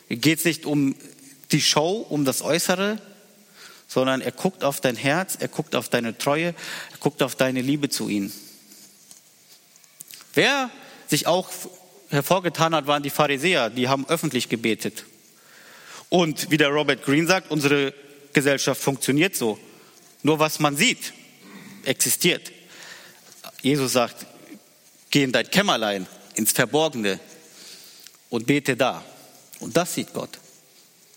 geht 0.09 0.37
es 0.37 0.45
nicht 0.45 0.67
um 0.67 0.95
die 1.51 1.59
Show, 1.59 2.05
um 2.07 2.23
das 2.23 2.43
Äußere, 2.43 3.01
sondern 3.87 4.21
er 4.21 4.31
guckt 4.31 4.63
auf 4.63 4.79
dein 4.79 4.95
Herz, 4.95 5.35
er 5.39 5.47
guckt 5.47 5.73
auf 5.75 5.89
deine 5.89 6.15
Treue, 6.19 6.53
er 6.91 6.97
guckt 6.99 7.23
auf 7.23 7.35
deine 7.35 7.61
Liebe 7.61 7.89
zu 7.89 8.09
ihm. 8.09 8.31
Wer 10.35 10.69
sich 11.07 11.25
auch 11.25 11.49
hervorgetan 12.09 12.75
hat, 12.75 12.85
waren 12.85 13.01
die 13.01 13.09
Pharisäer, 13.09 13.71
die 13.71 13.87
haben 13.87 14.07
öffentlich 14.07 14.49
gebetet. 14.49 15.05
Und 16.13 16.51
wie 16.51 16.57
der 16.57 16.69
Robert 16.69 17.03
Greene 17.03 17.25
sagt, 17.25 17.49
unsere 17.49 17.91
Gesellschaft 18.33 18.79
funktioniert 18.79 19.35
so. 19.35 19.57
Nur 20.21 20.37
was 20.37 20.59
man 20.59 20.77
sieht, 20.77 21.11
existiert. 21.85 22.51
Jesus 23.63 23.93
sagt, 23.93 24.27
geh 25.09 25.23
in 25.23 25.31
dein 25.31 25.49
Kämmerlein, 25.49 26.05
ins 26.35 26.51
Verborgene 26.51 27.19
und 28.29 28.45
bete 28.45 28.77
da. 28.77 29.03
Und 29.59 29.75
das 29.75 29.95
sieht 29.95 30.13
Gott. 30.13 30.37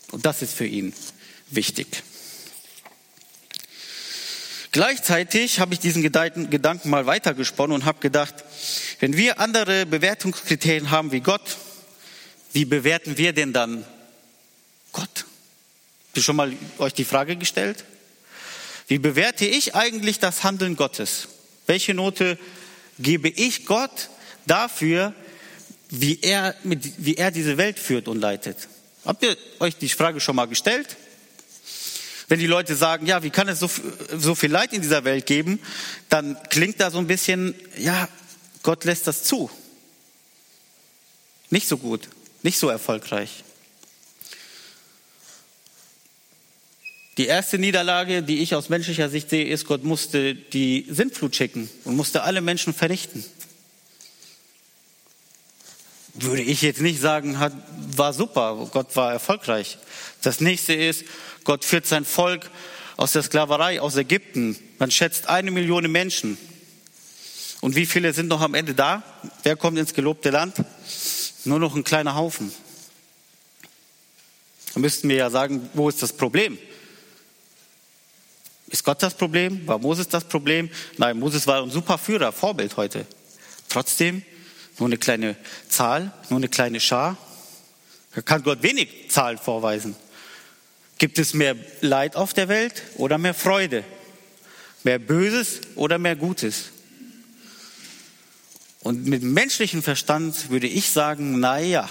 Und 0.09 0.25
das 0.25 0.41
ist 0.41 0.55
für 0.55 0.65
ihn 0.65 0.91
wichtig. 1.51 2.01
Gleichzeitig 4.71 5.59
habe 5.59 5.75
ich 5.75 5.79
diesen 5.79 6.01
Gedanken 6.01 6.89
mal 6.89 7.05
weitergesponnen 7.05 7.75
und 7.75 7.85
habe 7.85 7.99
gedacht, 7.99 8.33
wenn 8.99 9.15
wir 9.15 9.39
andere 9.39 9.85
Bewertungskriterien 9.85 10.89
haben 10.89 11.11
wie 11.11 11.21
Gott, 11.21 11.57
wie 12.51 12.65
bewerten 12.65 13.19
wir 13.19 13.33
denn 13.33 13.53
dann 13.53 13.85
Gott? 14.91 15.25
Habt 16.07 16.17
ihr 16.17 16.23
schon 16.23 16.35
mal 16.35 16.53
euch 16.79 16.93
die 16.93 17.05
Frage 17.05 17.35
gestellt? 17.35 17.83
Wie 18.87 18.99
bewerte 18.99 19.45
ich 19.45 19.75
eigentlich 19.75 20.19
das 20.19 20.43
Handeln 20.43 20.75
Gottes? 20.75 21.27
Welche 21.65 21.93
Note 21.93 22.37
gebe 22.99 23.27
ich 23.29 23.65
Gott 23.65 24.09
dafür, 24.45 25.13
wie 25.89 26.19
er, 26.21 26.55
wie 26.63 27.15
er 27.15 27.31
diese 27.31 27.57
Welt 27.57 27.79
führt 27.79 28.07
und 28.07 28.19
leitet? 28.19 28.67
Habt 29.05 29.23
ihr 29.23 29.37
euch 29.59 29.77
die 29.77 29.89
Frage 29.89 30.19
schon 30.19 30.35
mal 30.35 30.47
gestellt? 30.47 30.95
Wenn 32.29 32.39
die 32.39 32.47
Leute 32.47 32.75
sagen, 32.75 33.05
ja, 33.05 33.23
wie 33.23 33.29
kann 33.29 33.47
es 33.47 33.59
so, 33.59 33.69
so 34.17 34.35
viel 34.35 34.51
Leid 34.51 34.73
in 34.73 34.81
dieser 34.81 35.05
Welt 35.05 35.25
geben, 35.25 35.59
dann 36.09 36.37
klingt 36.49 36.79
da 36.81 36.91
so 36.91 36.97
ein 36.97 37.07
bisschen, 37.07 37.55
ja, 37.77 38.09
Gott 38.63 38.83
lässt 38.83 39.07
das 39.07 39.23
zu. 39.23 39.49
Nicht 41.49 41.69
so 41.69 41.77
gut, 41.77 42.09
nicht 42.43 42.59
so 42.59 42.67
erfolgreich. 42.67 43.45
Die 47.17 47.25
erste 47.25 47.57
Niederlage, 47.57 48.21
die 48.21 48.43
ich 48.43 48.53
aus 48.53 48.69
menschlicher 48.69 49.09
Sicht 49.09 49.31
sehe, 49.31 49.45
ist, 49.45 49.65
Gott 49.65 49.83
musste 49.83 50.35
die 50.35 50.85
Sintflut 50.87 51.35
schicken 51.35 51.67
und 51.83 51.95
musste 51.95 52.21
alle 52.21 52.41
Menschen 52.41 52.75
vernichten. 52.75 53.25
Würde 56.13 56.43
ich 56.43 56.61
jetzt 56.61 56.81
nicht 56.81 57.01
sagen, 57.01 57.39
hat, 57.39 57.53
war 57.95 58.13
super, 58.13 58.69
Gott 58.71 58.95
war 58.95 59.13
erfolgreich. 59.13 59.79
Das 60.21 60.41
nächste 60.41 60.73
ist, 60.73 61.05
Gott 61.43 61.65
führt 61.65 61.87
sein 61.87 62.05
Volk 62.05 62.51
aus 62.97 63.13
der 63.13 63.23
Sklaverei, 63.23 63.81
aus 63.81 63.95
Ägypten. 63.95 64.57
Man 64.77 64.91
schätzt 64.91 65.27
eine 65.27 65.49
Million 65.49 65.91
Menschen. 65.91 66.37
Und 67.61 67.75
wie 67.75 67.87
viele 67.87 68.13
sind 68.13 68.27
noch 68.27 68.41
am 68.41 68.53
Ende 68.53 68.75
da? 68.75 69.01
Wer 69.41 69.55
kommt 69.55 69.79
ins 69.79 69.95
gelobte 69.95 70.29
Land? 70.29 70.55
Nur 71.45 71.57
noch 71.57 71.75
ein 71.75 71.83
kleiner 71.83 72.13
Haufen. 72.13 72.51
Da 74.75 74.79
müssten 74.79 75.09
wir 75.09 75.15
ja 75.15 75.29
sagen, 75.31 75.67
wo 75.73 75.89
ist 75.89 76.03
das 76.03 76.13
Problem? 76.13 76.59
Ist 78.67 78.83
Gott 78.83 79.01
das 79.01 79.13
Problem? 79.13 79.65
War 79.65 79.79
Moses 79.79 80.09
das 80.09 80.25
Problem? 80.25 80.69
Nein, 80.97 81.17
Moses 81.19 81.47
war 81.47 81.63
ein 81.63 81.71
super 81.71 81.97
Führer, 81.97 82.31
Vorbild 82.31 82.75
heute. 82.77 83.05
Trotzdem 83.69 84.23
nur 84.77 84.87
eine 84.87 84.97
kleine 84.97 85.35
Zahl, 85.69 86.11
nur 86.29 86.37
eine 86.37 86.49
kleine 86.49 86.79
Schar. 86.79 87.17
Da 88.13 88.21
kann 88.21 88.43
Gott 88.43 88.63
wenig 88.63 89.09
Zahlen 89.09 89.37
vorweisen. 89.37 89.95
Gibt 90.97 91.19
es 91.19 91.33
mehr 91.33 91.55
Leid 91.81 92.15
auf 92.15 92.33
der 92.33 92.47
Welt 92.47 92.83
oder 92.95 93.17
mehr 93.17 93.33
Freude? 93.33 93.83
Mehr 94.83 94.99
Böses 94.99 95.61
oder 95.75 95.97
mehr 95.97 96.15
Gutes? 96.15 96.71
Und 98.81 99.05
mit 99.05 99.21
menschlichem 99.21 99.83
Verstand 99.83 100.49
würde 100.49 100.67
ich 100.67 100.89
sagen, 100.91 101.39
na 101.39 101.59
ja, 101.59 101.89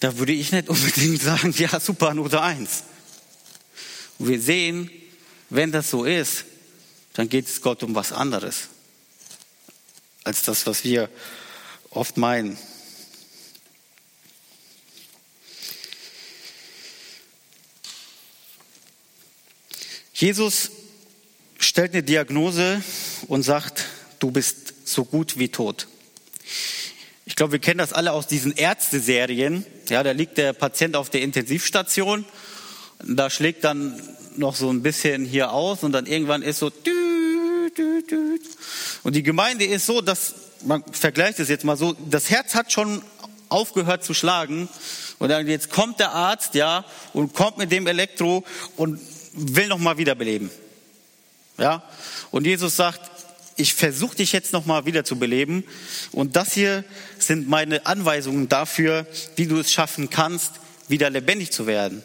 da 0.00 0.18
würde 0.18 0.32
ich 0.32 0.52
nicht 0.52 0.68
unbedingt 0.68 1.22
sagen, 1.22 1.54
ja, 1.56 1.80
super, 1.80 2.14
Note 2.14 2.40
eins. 2.40 2.84
Und 4.18 4.28
wir 4.28 4.40
sehen, 4.40 4.90
wenn 5.50 5.72
das 5.72 5.90
so 5.90 6.04
ist, 6.04 6.44
dann 7.12 7.28
geht 7.28 7.46
es 7.46 7.60
Gott 7.60 7.82
um 7.82 7.94
was 7.94 8.12
anderes 8.12 8.68
als 10.24 10.42
das, 10.42 10.66
was 10.66 10.82
wir 10.82 11.08
oft 11.90 12.16
meinen. 12.16 12.58
Jesus 20.12 20.70
stellt 21.58 21.92
eine 21.92 22.02
Diagnose 22.02 22.82
und 23.28 23.42
sagt, 23.42 23.84
du 24.18 24.30
bist 24.30 24.88
so 24.88 25.04
gut 25.04 25.38
wie 25.38 25.48
tot. 25.48 25.86
Ich 27.24 27.36
glaube, 27.36 27.52
wir 27.52 27.58
kennen 27.58 27.78
das 27.78 27.92
alle 27.92 28.12
aus 28.12 28.26
diesen 28.26 28.52
Ärzteserien. 28.52 29.64
Ja, 29.88 30.02
da 30.02 30.12
liegt 30.12 30.38
der 30.38 30.54
Patient 30.54 30.96
auf 30.96 31.10
der 31.10 31.22
Intensivstation 31.22 32.24
da 33.02 33.30
schlägt 33.30 33.64
dann 33.64 34.00
noch 34.36 34.54
so 34.54 34.70
ein 34.70 34.82
bisschen 34.82 35.24
hier 35.24 35.52
aus 35.52 35.82
und 35.82 35.92
dann 35.92 36.06
irgendwann 36.06 36.42
ist 36.42 36.58
so 36.58 36.70
und 39.02 39.14
die 39.14 39.22
Gemeinde 39.22 39.64
ist 39.64 39.86
so, 39.86 40.00
dass 40.00 40.34
man 40.64 40.82
vergleicht 40.90 41.38
es 41.38 41.48
jetzt 41.48 41.64
mal 41.64 41.76
so, 41.76 41.94
das 42.10 42.30
Herz 42.30 42.54
hat 42.54 42.72
schon 42.72 43.02
aufgehört 43.48 44.04
zu 44.04 44.14
schlagen 44.14 44.68
und 45.18 45.28
dann 45.28 45.46
jetzt 45.46 45.70
kommt 45.70 46.00
der 46.00 46.12
Arzt, 46.12 46.54
ja, 46.54 46.84
und 47.12 47.34
kommt 47.34 47.58
mit 47.58 47.70
dem 47.70 47.86
Elektro 47.86 48.44
und 48.76 49.00
will 49.32 49.68
noch 49.68 49.78
mal 49.78 49.98
wiederbeleben. 49.98 50.50
Ja? 51.58 51.82
Und 52.30 52.46
Jesus 52.46 52.76
sagt, 52.76 53.00
ich 53.56 53.74
versuche 53.74 54.16
dich 54.16 54.32
jetzt 54.32 54.52
noch 54.52 54.66
mal 54.66 54.84
wieder 54.84 55.04
zu 55.04 55.16
beleben 55.16 55.64
und 56.12 56.36
das 56.36 56.52
hier 56.52 56.84
sind 57.18 57.48
meine 57.48 57.86
Anweisungen 57.86 58.48
dafür, 58.48 59.06
wie 59.36 59.46
du 59.46 59.58
es 59.58 59.72
schaffen 59.72 60.10
kannst, 60.10 60.52
wieder 60.88 61.10
lebendig 61.10 61.52
zu 61.52 61.66
werden. 61.66 62.02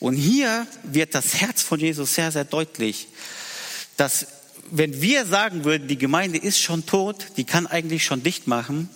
Und 0.00 0.14
hier 0.14 0.66
wird 0.82 1.14
das 1.14 1.34
Herz 1.34 1.62
von 1.62 1.80
Jesus 1.80 2.14
sehr, 2.14 2.30
sehr 2.30 2.44
deutlich, 2.44 3.08
dass 3.96 4.26
wenn 4.70 5.00
wir 5.00 5.26
sagen 5.26 5.64
würden, 5.64 5.88
die 5.88 5.98
Gemeinde 5.98 6.38
ist 6.38 6.60
schon 6.60 6.86
tot, 6.86 7.26
die 7.36 7.44
kann 7.44 7.66
eigentlich 7.66 8.04
schon 8.04 8.22
dicht 8.22 8.46
machen, 8.46 8.90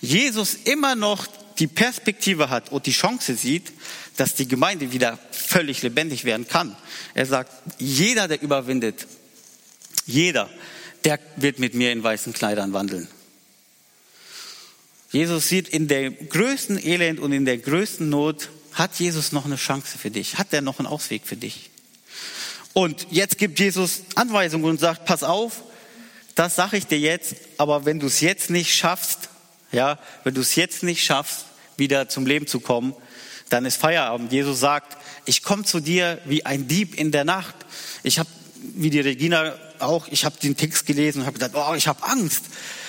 Jesus 0.00 0.54
immer 0.64 0.94
noch 0.94 1.26
die 1.58 1.66
Perspektive 1.66 2.50
hat 2.50 2.70
und 2.70 2.86
die 2.86 2.92
Chance 2.92 3.34
sieht, 3.34 3.72
dass 4.16 4.34
die 4.34 4.46
Gemeinde 4.46 4.92
wieder 4.92 5.18
völlig 5.30 5.82
lebendig 5.82 6.24
werden 6.24 6.46
kann. 6.46 6.76
Er 7.14 7.26
sagt, 7.26 7.52
jeder, 7.78 8.28
der 8.28 8.40
überwindet, 8.40 9.06
jeder, 10.06 10.48
der 11.04 11.18
wird 11.36 11.58
mit 11.58 11.74
mir 11.74 11.92
in 11.92 12.02
weißen 12.02 12.32
Kleidern 12.32 12.72
wandeln. 12.72 13.08
Jesus 15.10 15.48
sieht 15.48 15.68
in 15.68 15.88
der 15.88 16.10
größten 16.10 16.84
Elend 16.84 17.18
und 17.18 17.32
in 17.32 17.44
der 17.44 17.58
größten 17.58 18.08
Not, 18.08 18.50
hat 18.78 18.94
Jesus 18.98 19.32
noch 19.32 19.44
eine 19.44 19.56
Chance 19.56 19.98
für 19.98 20.10
dich? 20.10 20.38
Hat 20.38 20.52
er 20.52 20.60
noch 20.60 20.78
einen 20.78 20.86
Ausweg 20.86 21.22
für 21.26 21.36
dich? 21.36 21.70
Und 22.72 23.06
jetzt 23.10 23.38
gibt 23.38 23.58
Jesus 23.58 24.02
Anweisungen 24.14 24.64
und 24.64 24.80
sagt, 24.80 25.04
pass 25.04 25.22
auf, 25.22 25.62
das 26.34 26.54
sage 26.54 26.76
ich 26.76 26.86
dir 26.86 26.98
jetzt, 26.98 27.34
aber 27.56 27.84
wenn 27.84 27.98
du 27.98 28.06
es 28.06 28.20
jetzt 28.20 28.50
nicht 28.50 28.72
schaffst, 28.72 29.28
ja, 29.72 29.98
wenn 30.22 30.34
du 30.34 30.40
es 30.40 30.54
jetzt 30.54 30.84
nicht 30.84 31.04
schaffst, 31.04 31.46
wieder 31.76 32.08
zum 32.08 32.26
Leben 32.26 32.46
zu 32.46 32.60
kommen, 32.60 32.94
dann 33.48 33.64
ist 33.64 33.76
Feierabend. 33.76 34.32
Jesus 34.32 34.60
sagt, 34.60 34.96
ich 35.24 35.42
komme 35.42 35.64
zu 35.64 35.80
dir 35.80 36.20
wie 36.26 36.46
ein 36.46 36.68
Dieb 36.68 36.94
in 36.94 37.10
der 37.10 37.24
Nacht. 37.24 37.54
Ich 38.02 38.18
habe, 38.18 38.28
wie 38.74 38.90
die 38.90 39.00
Regina 39.00 39.54
auch, 39.78 40.06
ich 40.08 40.24
habe 40.24 40.36
den 40.40 40.56
Text 40.56 40.86
gelesen 40.86 41.20
und 41.20 41.26
habe 41.26 41.38
gedacht, 41.38 41.52
oh, 41.54 41.74
ich 41.74 41.88
habe 41.88 42.02
Angst. 42.04 42.44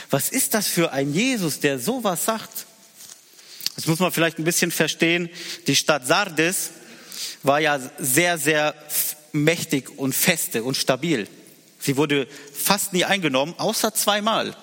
Was 0.10 0.30
ist 0.30 0.54
das 0.54 0.67
für 0.67 0.91
ein 0.91 1.13
Jesus, 1.13 1.60
der 1.60 1.80
sowas 1.80 2.25
sagt? 2.25 2.65
Das 3.79 3.87
muss 3.87 3.99
man 3.99 4.11
vielleicht 4.11 4.37
ein 4.39 4.43
bisschen 4.43 4.71
verstehen. 4.71 5.29
Die 5.67 5.75
Stadt 5.77 6.05
Sardes 6.05 6.71
war 7.43 7.61
ja 7.61 7.79
sehr, 7.97 8.37
sehr 8.37 8.75
mächtig 9.31 9.97
und 9.97 10.13
feste 10.13 10.65
und 10.65 10.75
stabil. 10.75 11.29
Sie 11.79 11.95
wurde 11.95 12.27
fast 12.53 12.91
nie 12.91 13.05
eingenommen, 13.05 13.55
außer 13.57 13.93
zweimal. 13.93 14.53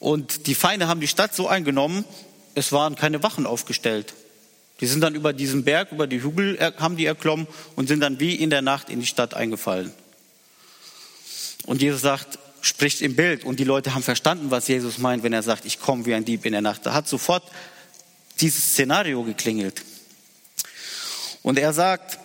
Und 0.00 0.48
die 0.48 0.56
Feinde 0.56 0.88
haben 0.88 1.00
die 1.00 1.06
Stadt 1.06 1.32
so 1.32 1.46
eingenommen, 1.46 2.04
es 2.56 2.72
waren 2.72 2.96
keine 2.96 3.22
Wachen 3.22 3.46
aufgestellt. 3.46 4.14
Die 4.80 4.88
sind 4.88 5.00
dann 5.00 5.14
über 5.14 5.32
diesen 5.32 5.62
Berg, 5.62 5.92
über 5.92 6.08
die 6.08 6.24
Hügel, 6.24 6.58
haben 6.80 6.96
die 6.96 7.06
erklommen 7.06 7.46
und 7.76 7.86
sind 7.86 8.00
dann 8.00 8.18
wie 8.18 8.34
in 8.34 8.50
der 8.50 8.62
Nacht 8.62 8.90
in 8.90 8.98
die 8.98 9.06
Stadt 9.06 9.34
eingefallen. 9.34 9.92
Und 11.66 11.82
Jesus 11.82 12.00
sagt, 12.00 12.40
spricht 12.62 13.00
im 13.00 13.14
Bild 13.14 13.44
und 13.44 13.60
die 13.60 13.64
Leute 13.64 13.94
haben 13.94 14.02
verstanden, 14.02 14.50
was 14.50 14.66
Jesus 14.66 14.98
meint, 14.98 15.22
wenn 15.22 15.32
er 15.32 15.44
sagt, 15.44 15.64
ich 15.64 15.78
komme 15.78 16.04
wie 16.04 16.14
ein 16.14 16.24
Dieb 16.24 16.44
in 16.44 16.52
der 16.52 16.62
Nacht. 16.62 16.84
Da 16.84 16.92
hat 16.92 17.06
sofort 17.06 17.44
dieses 18.40 18.72
Szenario 18.72 19.22
geklingelt. 19.22 19.82
Und 21.42 21.58
er 21.58 21.72
sagt, 21.72 22.18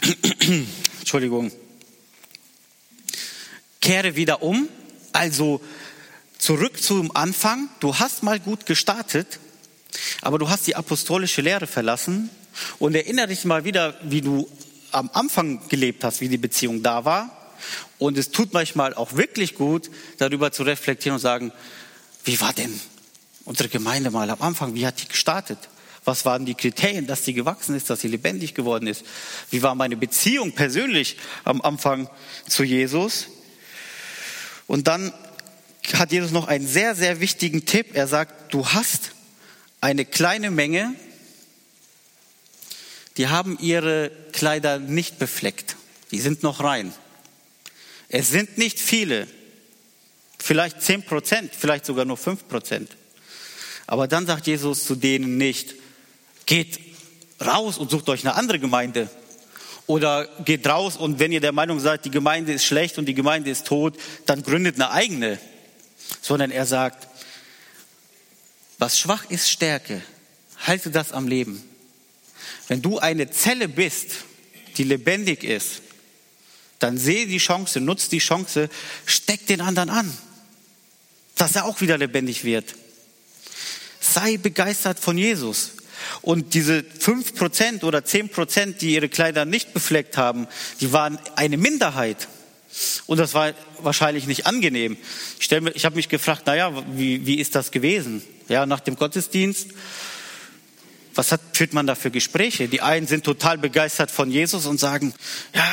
Entschuldigung, 1.00 1.50
kehre 3.80 4.16
wieder 4.16 4.42
um, 4.42 4.68
also 5.12 5.60
zurück 6.38 6.82
zum 6.82 7.14
Anfang. 7.16 7.68
Du 7.80 7.98
hast 7.98 8.22
mal 8.22 8.38
gut 8.40 8.66
gestartet, 8.66 9.38
aber 10.20 10.38
du 10.38 10.48
hast 10.48 10.66
die 10.66 10.76
apostolische 10.76 11.40
Lehre 11.40 11.66
verlassen 11.66 12.30
und 12.78 12.94
erinnere 12.94 13.28
dich 13.28 13.44
mal 13.44 13.64
wieder, 13.64 13.98
wie 14.02 14.20
du 14.20 14.48
am 14.90 15.10
Anfang 15.12 15.66
gelebt 15.68 16.04
hast, 16.04 16.20
wie 16.20 16.28
die 16.28 16.38
Beziehung 16.38 16.82
da 16.82 17.04
war. 17.04 17.54
Und 17.98 18.18
es 18.18 18.30
tut 18.30 18.52
manchmal 18.52 18.94
auch 18.94 19.14
wirklich 19.14 19.54
gut, 19.54 19.90
darüber 20.18 20.52
zu 20.52 20.62
reflektieren 20.62 21.14
und 21.14 21.20
sagen, 21.20 21.52
wie 22.24 22.40
war 22.40 22.52
denn 22.52 22.78
unsere 23.44 23.68
Gemeinde 23.68 24.10
mal 24.10 24.30
am 24.30 24.40
Anfang? 24.40 24.74
Wie 24.74 24.86
hat 24.86 25.02
die 25.02 25.08
gestartet? 25.08 25.58
Was 26.04 26.24
waren 26.24 26.44
die 26.44 26.54
Kriterien, 26.54 27.06
dass 27.06 27.24
sie 27.24 27.32
gewachsen 27.32 27.74
ist, 27.74 27.88
dass 27.88 28.00
sie 28.00 28.08
lebendig 28.08 28.54
geworden 28.54 28.86
ist? 28.86 29.04
Wie 29.50 29.62
war 29.62 29.74
meine 29.74 29.96
Beziehung 29.96 30.52
persönlich 30.52 31.16
am 31.44 31.62
Anfang 31.62 32.10
zu 32.46 32.62
Jesus? 32.62 33.28
Und 34.66 34.86
dann 34.86 35.12
hat 35.94 36.12
Jesus 36.12 36.30
noch 36.30 36.46
einen 36.46 36.66
sehr, 36.66 36.94
sehr 36.94 37.20
wichtigen 37.20 37.64
Tipp. 37.64 37.94
Er 37.94 38.06
sagt, 38.06 38.52
du 38.52 38.66
hast 38.68 39.12
eine 39.80 40.04
kleine 40.04 40.50
Menge, 40.50 40.94
die 43.16 43.28
haben 43.28 43.58
ihre 43.60 44.10
Kleider 44.32 44.78
nicht 44.78 45.18
befleckt. 45.18 45.76
Die 46.10 46.20
sind 46.20 46.42
noch 46.42 46.62
rein. 46.62 46.92
Es 48.08 48.28
sind 48.28 48.58
nicht 48.58 48.78
viele, 48.78 49.26
vielleicht 50.38 50.82
zehn 50.82 51.02
Prozent, 51.02 51.52
vielleicht 51.56 51.86
sogar 51.86 52.04
nur 52.04 52.16
fünf 52.16 52.46
Prozent. 52.48 52.90
Aber 53.86 54.08
dann 54.08 54.26
sagt 54.26 54.46
Jesus 54.46 54.84
zu 54.84 54.94
denen 54.94 55.36
nicht, 55.36 55.74
geht 56.46 56.80
raus 57.44 57.78
und 57.78 57.90
sucht 57.90 58.08
euch 58.08 58.24
eine 58.24 58.34
andere 58.34 58.58
Gemeinde. 58.58 59.08
Oder 59.86 60.26
geht 60.44 60.66
raus 60.66 60.96
und 60.96 61.18
wenn 61.18 61.32
ihr 61.32 61.40
der 61.40 61.52
Meinung 61.52 61.78
seid, 61.78 62.04
die 62.04 62.10
Gemeinde 62.10 62.52
ist 62.52 62.64
schlecht 62.64 62.96
und 62.98 63.06
die 63.06 63.14
Gemeinde 63.14 63.50
ist 63.50 63.66
tot, 63.66 63.98
dann 64.24 64.42
gründet 64.42 64.76
eine 64.76 64.90
eigene. 64.90 65.38
Sondern 66.22 66.50
er 66.50 66.64
sagt, 66.64 67.06
was 68.78 68.98
schwach 68.98 69.30
ist, 69.30 69.50
Stärke. 69.50 70.02
Halte 70.66 70.90
das 70.90 71.12
am 71.12 71.28
Leben. 71.28 71.62
Wenn 72.68 72.80
du 72.80 72.98
eine 72.98 73.30
Zelle 73.30 73.68
bist, 73.68 74.24
die 74.78 74.84
lebendig 74.84 75.44
ist, 75.44 75.82
dann 76.78 76.98
sehe 76.98 77.26
die 77.26 77.38
Chance, 77.38 77.80
nutze 77.80 78.10
die 78.10 78.18
Chance, 78.18 78.68
steck 79.06 79.46
den 79.46 79.60
anderen 79.60 79.90
an, 79.90 80.18
dass 81.36 81.56
er 81.56 81.66
auch 81.66 81.80
wieder 81.80 81.98
lebendig 81.98 82.44
wird. 82.44 82.74
Sei 84.14 84.36
begeistert 84.36 85.00
von 85.00 85.18
Jesus. 85.18 85.72
Und 86.22 86.54
diese 86.54 86.84
fünf 86.84 87.34
Prozent 87.34 87.82
oder 87.82 88.04
zehn 88.04 88.28
Prozent, 88.28 88.80
die 88.80 88.94
ihre 88.94 89.08
Kleider 89.08 89.44
nicht 89.44 89.74
befleckt 89.74 90.16
haben, 90.16 90.46
die 90.80 90.92
waren 90.92 91.18
eine 91.34 91.56
Minderheit. 91.56 92.28
Und 93.06 93.18
das 93.18 93.34
war 93.34 93.52
wahrscheinlich 93.82 94.26
nicht 94.26 94.46
angenehm. 94.46 94.96
Ich, 95.40 95.50
ich 95.50 95.84
habe 95.84 95.96
mich 95.96 96.08
gefragt, 96.08 96.46
naja, 96.46 96.72
wie, 96.94 97.26
wie 97.26 97.40
ist 97.40 97.56
das 97.56 97.72
gewesen? 97.72 98.22
Ja, 98.48 98.66
nach 98.66 98.80
dem 98.80 98.94
Gottesdienst 98.94 99.70
was 101.14 101.32
hat, 101.32 101.40
führt 101.52 101.72
man 101.72 101.86
da 101.86 101.94
für 101.94 102.10
Gespräche? 102.10 102.68
Die 102.68 102.80
einen 102.80 103.06
sind 103.06 103.24
total 103.24 103.58
begeistert 103.58 104.10
von 104.10 104.30
Jesus 104.30 104.66
und 104.66 104.80
sagen, 104.80 105.14
ja, 105.54 105.64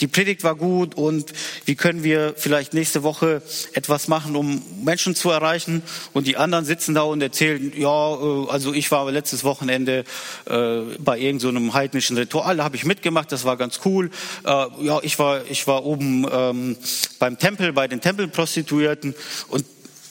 die 0.00 0.06
Predigt 0.06 0.44
war 0.44 0.54
gut 0.54 0.94
und 0.94 1.32
wie 1.66 1.74
können 1.74 2.02
wir 2.02 2.34
vielleicht 2.36 2.72
nächste 2.72 3.02
Woche 3.02 3.42
etwas 3.72 4.08
machen, 4.08 4.34
um 4.34 4.62
Menschen 4.82 5.14
zu 5.14 5.30
erreichen? 5.30 5.82
Und 6.12 6.26
die 6.26 6.36
anderen 6.36 6.64
sitzen 6.64 6.94
da 6.94 7.02
und 7.02 7.20
erzählen, 7.20 7.72
ja, 7.76 8.14
äh, 8.14 8.48
also 8.48 8.72
ich 8.72 8.90
war 8.90 9.10
letztes 9.10 9.44
Wochenende 9.44 10.04
äh, 10.46 10.80
bei 10.98 11.18
irgendeinem 11.18 11.66
so 11.66 11.74
heidnischen 11.74 12.16
Ritual, 12.16 12.56
da 12.56 12.64
habe 12.64 12.76
ich 12.76 12.84
mitgemacht, 12.84 13.30
das 13.32 13.44
war 13.44 13.56
ganz 13.56 13.80
cool. 13.84 14.10
Äh, 14.44 14.48
ja, 14.48 15.00
ich 15.02 15.18
war, 15.18 15.44
ich 15.50 15.66
war 15.66 15.84
oben 15.84 16.26
ähm, 16.30 16.76
beim 17.18 17.38
Tempel, 17.38 17.72
bei 17.72 17.86
den 17.86 18.00
Tempelprostituierten 18.00 19.14
und 19.48 19.64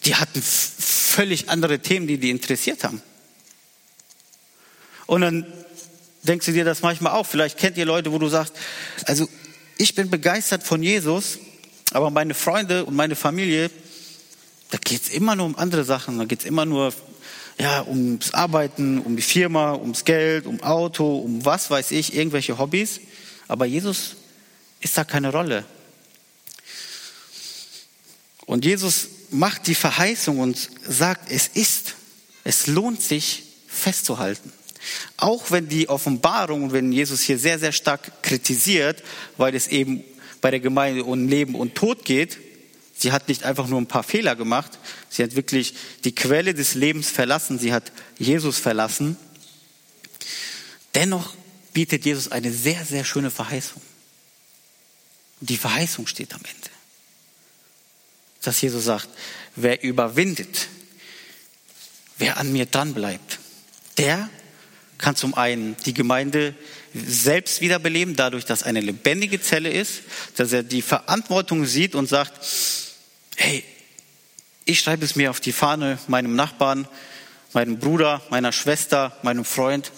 die 0.06 0.16
hatten 0.16 0.42
völlig 0.42 1.50
andere 1.50 1.80
Themen, 1.80 2.08
die 2.08 2.18
die 2.18 2.30
interessiert 2.30 2.84
haben. 2.84 3.02
Und 5.10 5.22
dann 5.22 5.44
denkst 6.22 6.46
du 6.46 6.52
dir 6.52 6.64
das 6.64 6.84
manchmal 6.84 7.14
auch. 7.14 7.26
Vielleicht 7.26 7.58
kennt 7.58 7.78
ihr 7.78 7.86
Leute, 7.86 8.12
wo 8.12 8.20
du 8.20 8.28
sagst, 8.28 8.54
also 9.06 9.28
ich 9.76 9.96
bin 9.96 10.12
begeistert 10.12 10.62
von 10.62 10.84
Jesus, 10.84 11.40
aber 11.94 12.12
meine 12.12 12.36
Freunde 12.36 12.86
und 12.86 12.96
meine 12.96 13.16
Familie, 13.16 13.72
da 14.70 14.78
geht's 14.78 15.10
immer 15.10 15.36
nur 15.36 15.48
um 15.48 15.56
andere 15.56 15.84
Sachen. 15.84 16.20
Da 16.20 16.26
geht's 16.26 16.46
immer 16.46 16.64
nur 16.66 16.94
ja, 17.60 17.84
ums 17.88 18.36
Arbeiten, 18.36 19.00
um 19.00 19.16
die 19.16 19.24
Firma, 19.24 19.74
ums 19.74 20.06
Geld, 20.06 20.46
um 20.46 20.62
Auto, 20.62 21.18
um 21.18 21.44
was 21.44 21.72
weiß 21.72 21.90
ich, 21.90 22.14
irgendwelche 22.14 22.60
Hobbys. 22.60 23.00
Aber 23.48 23.66
Jesus 23.66 24.16
ist 24.80 24.96
da 24.96 25.04
keine 25.06 25.32
Rolle. 25.32 25.66
Und 28.46 28.64
Jesus 28.64 29.08
macht 29.32 29.66
die 29.66 29.74
Verheißung 29.74 30.38
und 30.38 30.70
sagt, 30.88 31.32
es 31.32 31.48
ist, 31.48 31.96
es 32.44 32.68
lohnt 32.68 33.02
sich 33.02 33.42
festzuhalten. 33.68 34.54
Auch 35.18 35.52
wenn 35.52 35.68
die 35.68 35.90
Offenbarung, 35.90 36.72
wenn 36.72 36.92
Jesus 36.92 37.22
hier 37.22 37.38
sehr, 37.38 37.60
sehr 37.60 37.72
stark 37.72 38.24
kritisiert, 38.24 39.04
weil 39.38 39.56
es 39.56 39.68
eben 39.68 40.04
bei 40.42 40.52
der 40.52 40.60
Gemeinde 40.60 41.04
um 41.04 41.28
Leben 41.28 41.56
und 41.56 41.76
Tod 41.76 42.06
geht, 42.06 42.38
sie 42.98 43.12
hat 43.12 43.28
nicht 43.28 43.44
einfach 43.44 43.68
nur 43.68 43.80
ein 43.80 43.88
paar 43.88 44.04
Fehler 44.04 44.36
gemacht, 44.36 44.80
sie 45.10 45.24
hat 45.24 45.36
wirklich 45.36 45.74
die 46.04 46.16
Quelle 46.16 46.54
des 46.54 46.76
Lebens 46.76 47.10
verlassen, 47.10 47.60
sie 47.60 47.74
hat 47.74 47.92
Jesus 48.18 48.58
verlassen. 48.58 49.18
Dennoch 50.96 51.34
bietet 51.74 52.06
Jesus 52.06 52.32
eine 52.32 52.52
sehr, 52.52 52.84
sehr 52.86 53.06
schöne 53.06 53.32
Verheißung. 53.32 53.82
Die 55.42 55.58
Verheißung 55.58 56.08
steht 56.08 56.34
am 56.34 56.42
Ende. 56.42 56.70
Dass 58.42 58.60
Jesus 58.62 58.86
sagt, 58.86 59.10
wer 59.56 59.84
überwindet, 59.84 60.68
wer 62.18 62.38
an 62.38 62.52
mir 62.52 62.66
dran 62.66 62.94
bleibt, 62.94 63.40
der 63.98 64.30
kann 65.00 65.16
zum 65.16 65.34
einen 65.34 65.76
die 65.86 65.94
Gemeinde 65.94 66.54
selbst 66.94 67.62
wiederbeleben, 67.62 68.16
dadurch, 68.16 68.46
dass 68.46 68.64
eine 68.64 68.82
lebendige 68.82 69.42
Zelle 69.42 69.72
ist, 69.72 70.02
dass 70.36 70.54
er 70.54 70.62
die 70.62 70.82
Verantwortung 70.82 71.66
sieht 71.66 71.96
und 71.96 72.08
sagt, 72.08 72.46
hey, 73.36 73.64
ich 74.66 74.80
schreibe 74.80 75.06
es 75.06 75.16
mir 75.16 75.32
auf 75.32 75.40
die 75.40 75.52
Fahne, 75.52 75.98
meinem 76.08 76.36
Nachbarn, 76.36 76.88
meinem 77.54 77.80
Bruder, 77.80 78.22
meiner 78.30 78.52
Schwester, 78.52 79.18
meinem 79.24 79.46
Freund, 79.46 79.92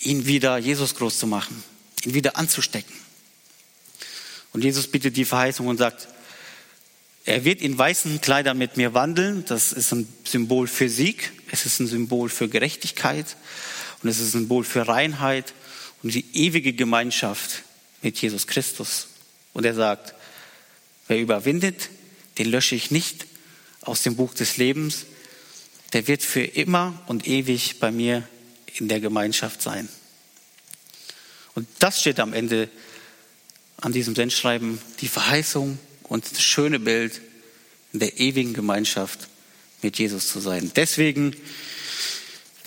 ihn 0.00 0.26
wieder 0.26 0.58
Jesus 0.58 0.96
groß 0.96 1.18
zu 1.18 1.26
machen, 1.26 1.62
ihn 2.04 2.14
wieder 2.14 2.36
anzustecken. 2.36 2.94
Und 4.52 4.64
Jesus 4.64 4.86
bietet 4.86 5.16
die 5.16 5.24
Verheißung 5.24 5.66
und 5.66 5.78
sagt, 5.78 6.08
er 7.26 7.44
wird 7.44 7.62
in 7.62 7.76
weißen 7.76 8.20
Kleidern 8.20 8.58
mit 8.58 8.76
mir 8.76 8.92
wandeln. 8.94 9.44
Das 9.46 9.72
ist 9.72 9.92
ein 9.92 10.06
Symbol 10.24 10.68
für 10.68 10.88
Sieg. 10.88 11.32
Es 11.50 11.64
ist 11.64 11.80
ein 11.80 11.86
Symbol 11.86 12.28
für 12.28 12.48
Gerechtigkeit. 12.48 13.36
Und 14.04 14.10
es 14.10 14.20
ist 14.20 14.34
ein 14.34 14.40
Symbol 14.40 14.64
für 14.64 14.86
Reinheit 14.86 15.54
und 16.02 16.14
die 16.14 16.26
ewige 16.34 16.74
Gemeinschaft 16.74 17.62
mit 18.02 18.18
Jesus 18.18 18.46
Christus. 18.46 19.08
Und 19.54 19.64
er 19.64 19.74
sagt, 19.74 20.12
wer 21.08 21.18
überwindet, 21.18 21.88
den 22.36 22.50
lösche 22.50 22.74
ich 22.74 22.90
nicht 22.90 23.24
aus 23.80 24.02
dem 24.02 24.14
Buch 24.14 24.34
des 24.34 24.58
Lebens. 24.58 25.06
Der 25.94 26.06
wird 26.06 26.22
für 26.22 26.42
immer 26.42 27.02
und 27.06 27.26
ewig 27.26 27.80
bei 27.80 27.90
mir 27.90 28.28
in 28.74 28.88
der 28.88 29.00
Gemeinschaft 29.00 29.62
sein. 29.62 29.88
Und 31.54 31.66
das 31.78 31.98
steht 31.98 32.20
am 32.20 32.34
Ende 32.34 32.68
an 33.80 33.92
diesem 33.92 34.14
Sendschreiben, 34.14 34.80
die 35.00 35.08
Verheißung 35.08 35.78
und 36.02 36.30
das 36.30 36.42
schöne 36.42 36.78
Bild 36.78 37.22
in 37.94 38.00
der 38.00 38.20
ewigen 38.20 38.52
Gemeinschaft 38.52 39.28
mit 39.80 39.98
Jesus 39.98 40.28
zu 40.28 40.40
sein. 40.40 40.72
Deswegen 40.76 41.34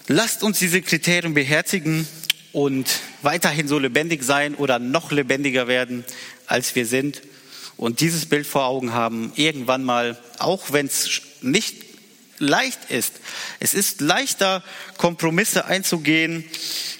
lasst 0.08 0.44
uns 0.44 0.60
diese 0.60 0.82
Kriterien 0.82 1.34
beherzigen 1.34 2.08
und 2.54 2.88
weiterhin 3.22 3.68
so 3.68 3.78
lebendig 3.78 4.24
sein 4.24 4.56
oder 4.56 4.80
noch 4.80 5.12
lebendiger 5.12 5.68
werden, 5.68 6.06
als 6.46 6.76
wir 6.76 6.86
sind 6.86 7.22
und 7.76 8.00
dieses 8.00 8.26
Bild 8.26 8.48
vor 8.48 8.66
Augen 8.66 8.94
haben, 8.94 9.32
irgendwann 9.36 9.84
mal, 9.84 10.18
auch 10.40 10.72
wenn 10.72 10.88
es 10.88 11.22
nicht 11.42 11.76
leicht 12.40 12.90
ist. 12.90 13.14
Es 13.60 13.74
ist 13.74 14.02
leichter, 14.02 14.64
Kompromisse 14.98 15.66
einzugehen 15.66 16.44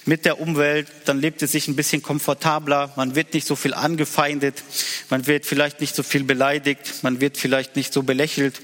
mit 0.06 0.26
der 0.26 0.40
Umwelt, 0.40 0.88
dann 1.06 1.20
lebt 1.20 1.42
es 1.42 1.52
sich 1.52 1.68
ein 1.68 1.76
bisschen 1.76 2.02
komfortabler, 2.02 2.94
man 2.96 3.16
wird 3.16 3.34
nicht 3.34 3.46
so 3.46 3.56
viel 3.56 3.74
angefeindet, 3.74 4.64
man 5.10 5.28
wird 5.28 5.46
vielleicht 5.46 5.80
nicht 5.80 5.96
so 5.96 6.04
viel 6.04 6.24
beleidigt, 6.24 7.04
man 7.04 7.22
wird 7.22 7.38
vielleicht 7.38 7.76
nicht 7.76 7.94
so 7.94 8.04
belächelt 8.04 8.62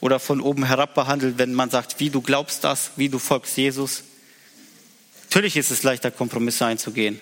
oder 0.00 0.18
von 0.18 0.40
oben 0.40 0.64
herab 0.64 0.94
behandelt, 0.94 1.38
wenn 1.38 1.54
man 1.54 1.70
sagt, 1.70 2.00
wie 2.00 2.10
du 2.10 2.20
glaubst 2.20 2.64
das, 2.64 2.92
wie 2.96 3.08
du 3.08 3.18
folgst 3.18 3.56
Jesus. 3.56 4.04
Natürlich 5.24 5.56
ist 5.56 5.70
es 5.70 5.82
leichter, 5.82 6.10
Kompromisse 6.10 6.66
einzugehen, 6.66 7.20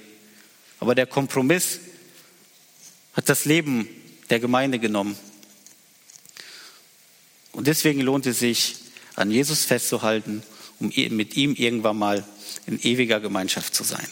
aber 0.80 0.94
der 0.94 1.06
Kompromiss 1.06 1.80
hat 3.14 3.28
das 3.28 3.44
Leben 3.44 3.88
der 4.30 4.40
Gemeinde 4.40 4.78
genommen. 4.78 5.16
Und 7.52 7.66
deswegen 7.66 8.00
lohnt 8.00 8.26
es 8.26 8.40
sich, 8.40 8.76
an 9.16 9.30
Jesus 9.30 9.64
festzuhalten, 9.64 10.42
um 10.80 10.92
mit 11.10 11.36
ihm 11.36 11.54
irgendwann 11.54 11.96
mal 11.96 12.24
in 12.66 12.80
ewiger 12.82 13.20
Gemeinschaft 13.20 13.74
zu 13.74 13.84
sein. 13.84 14.06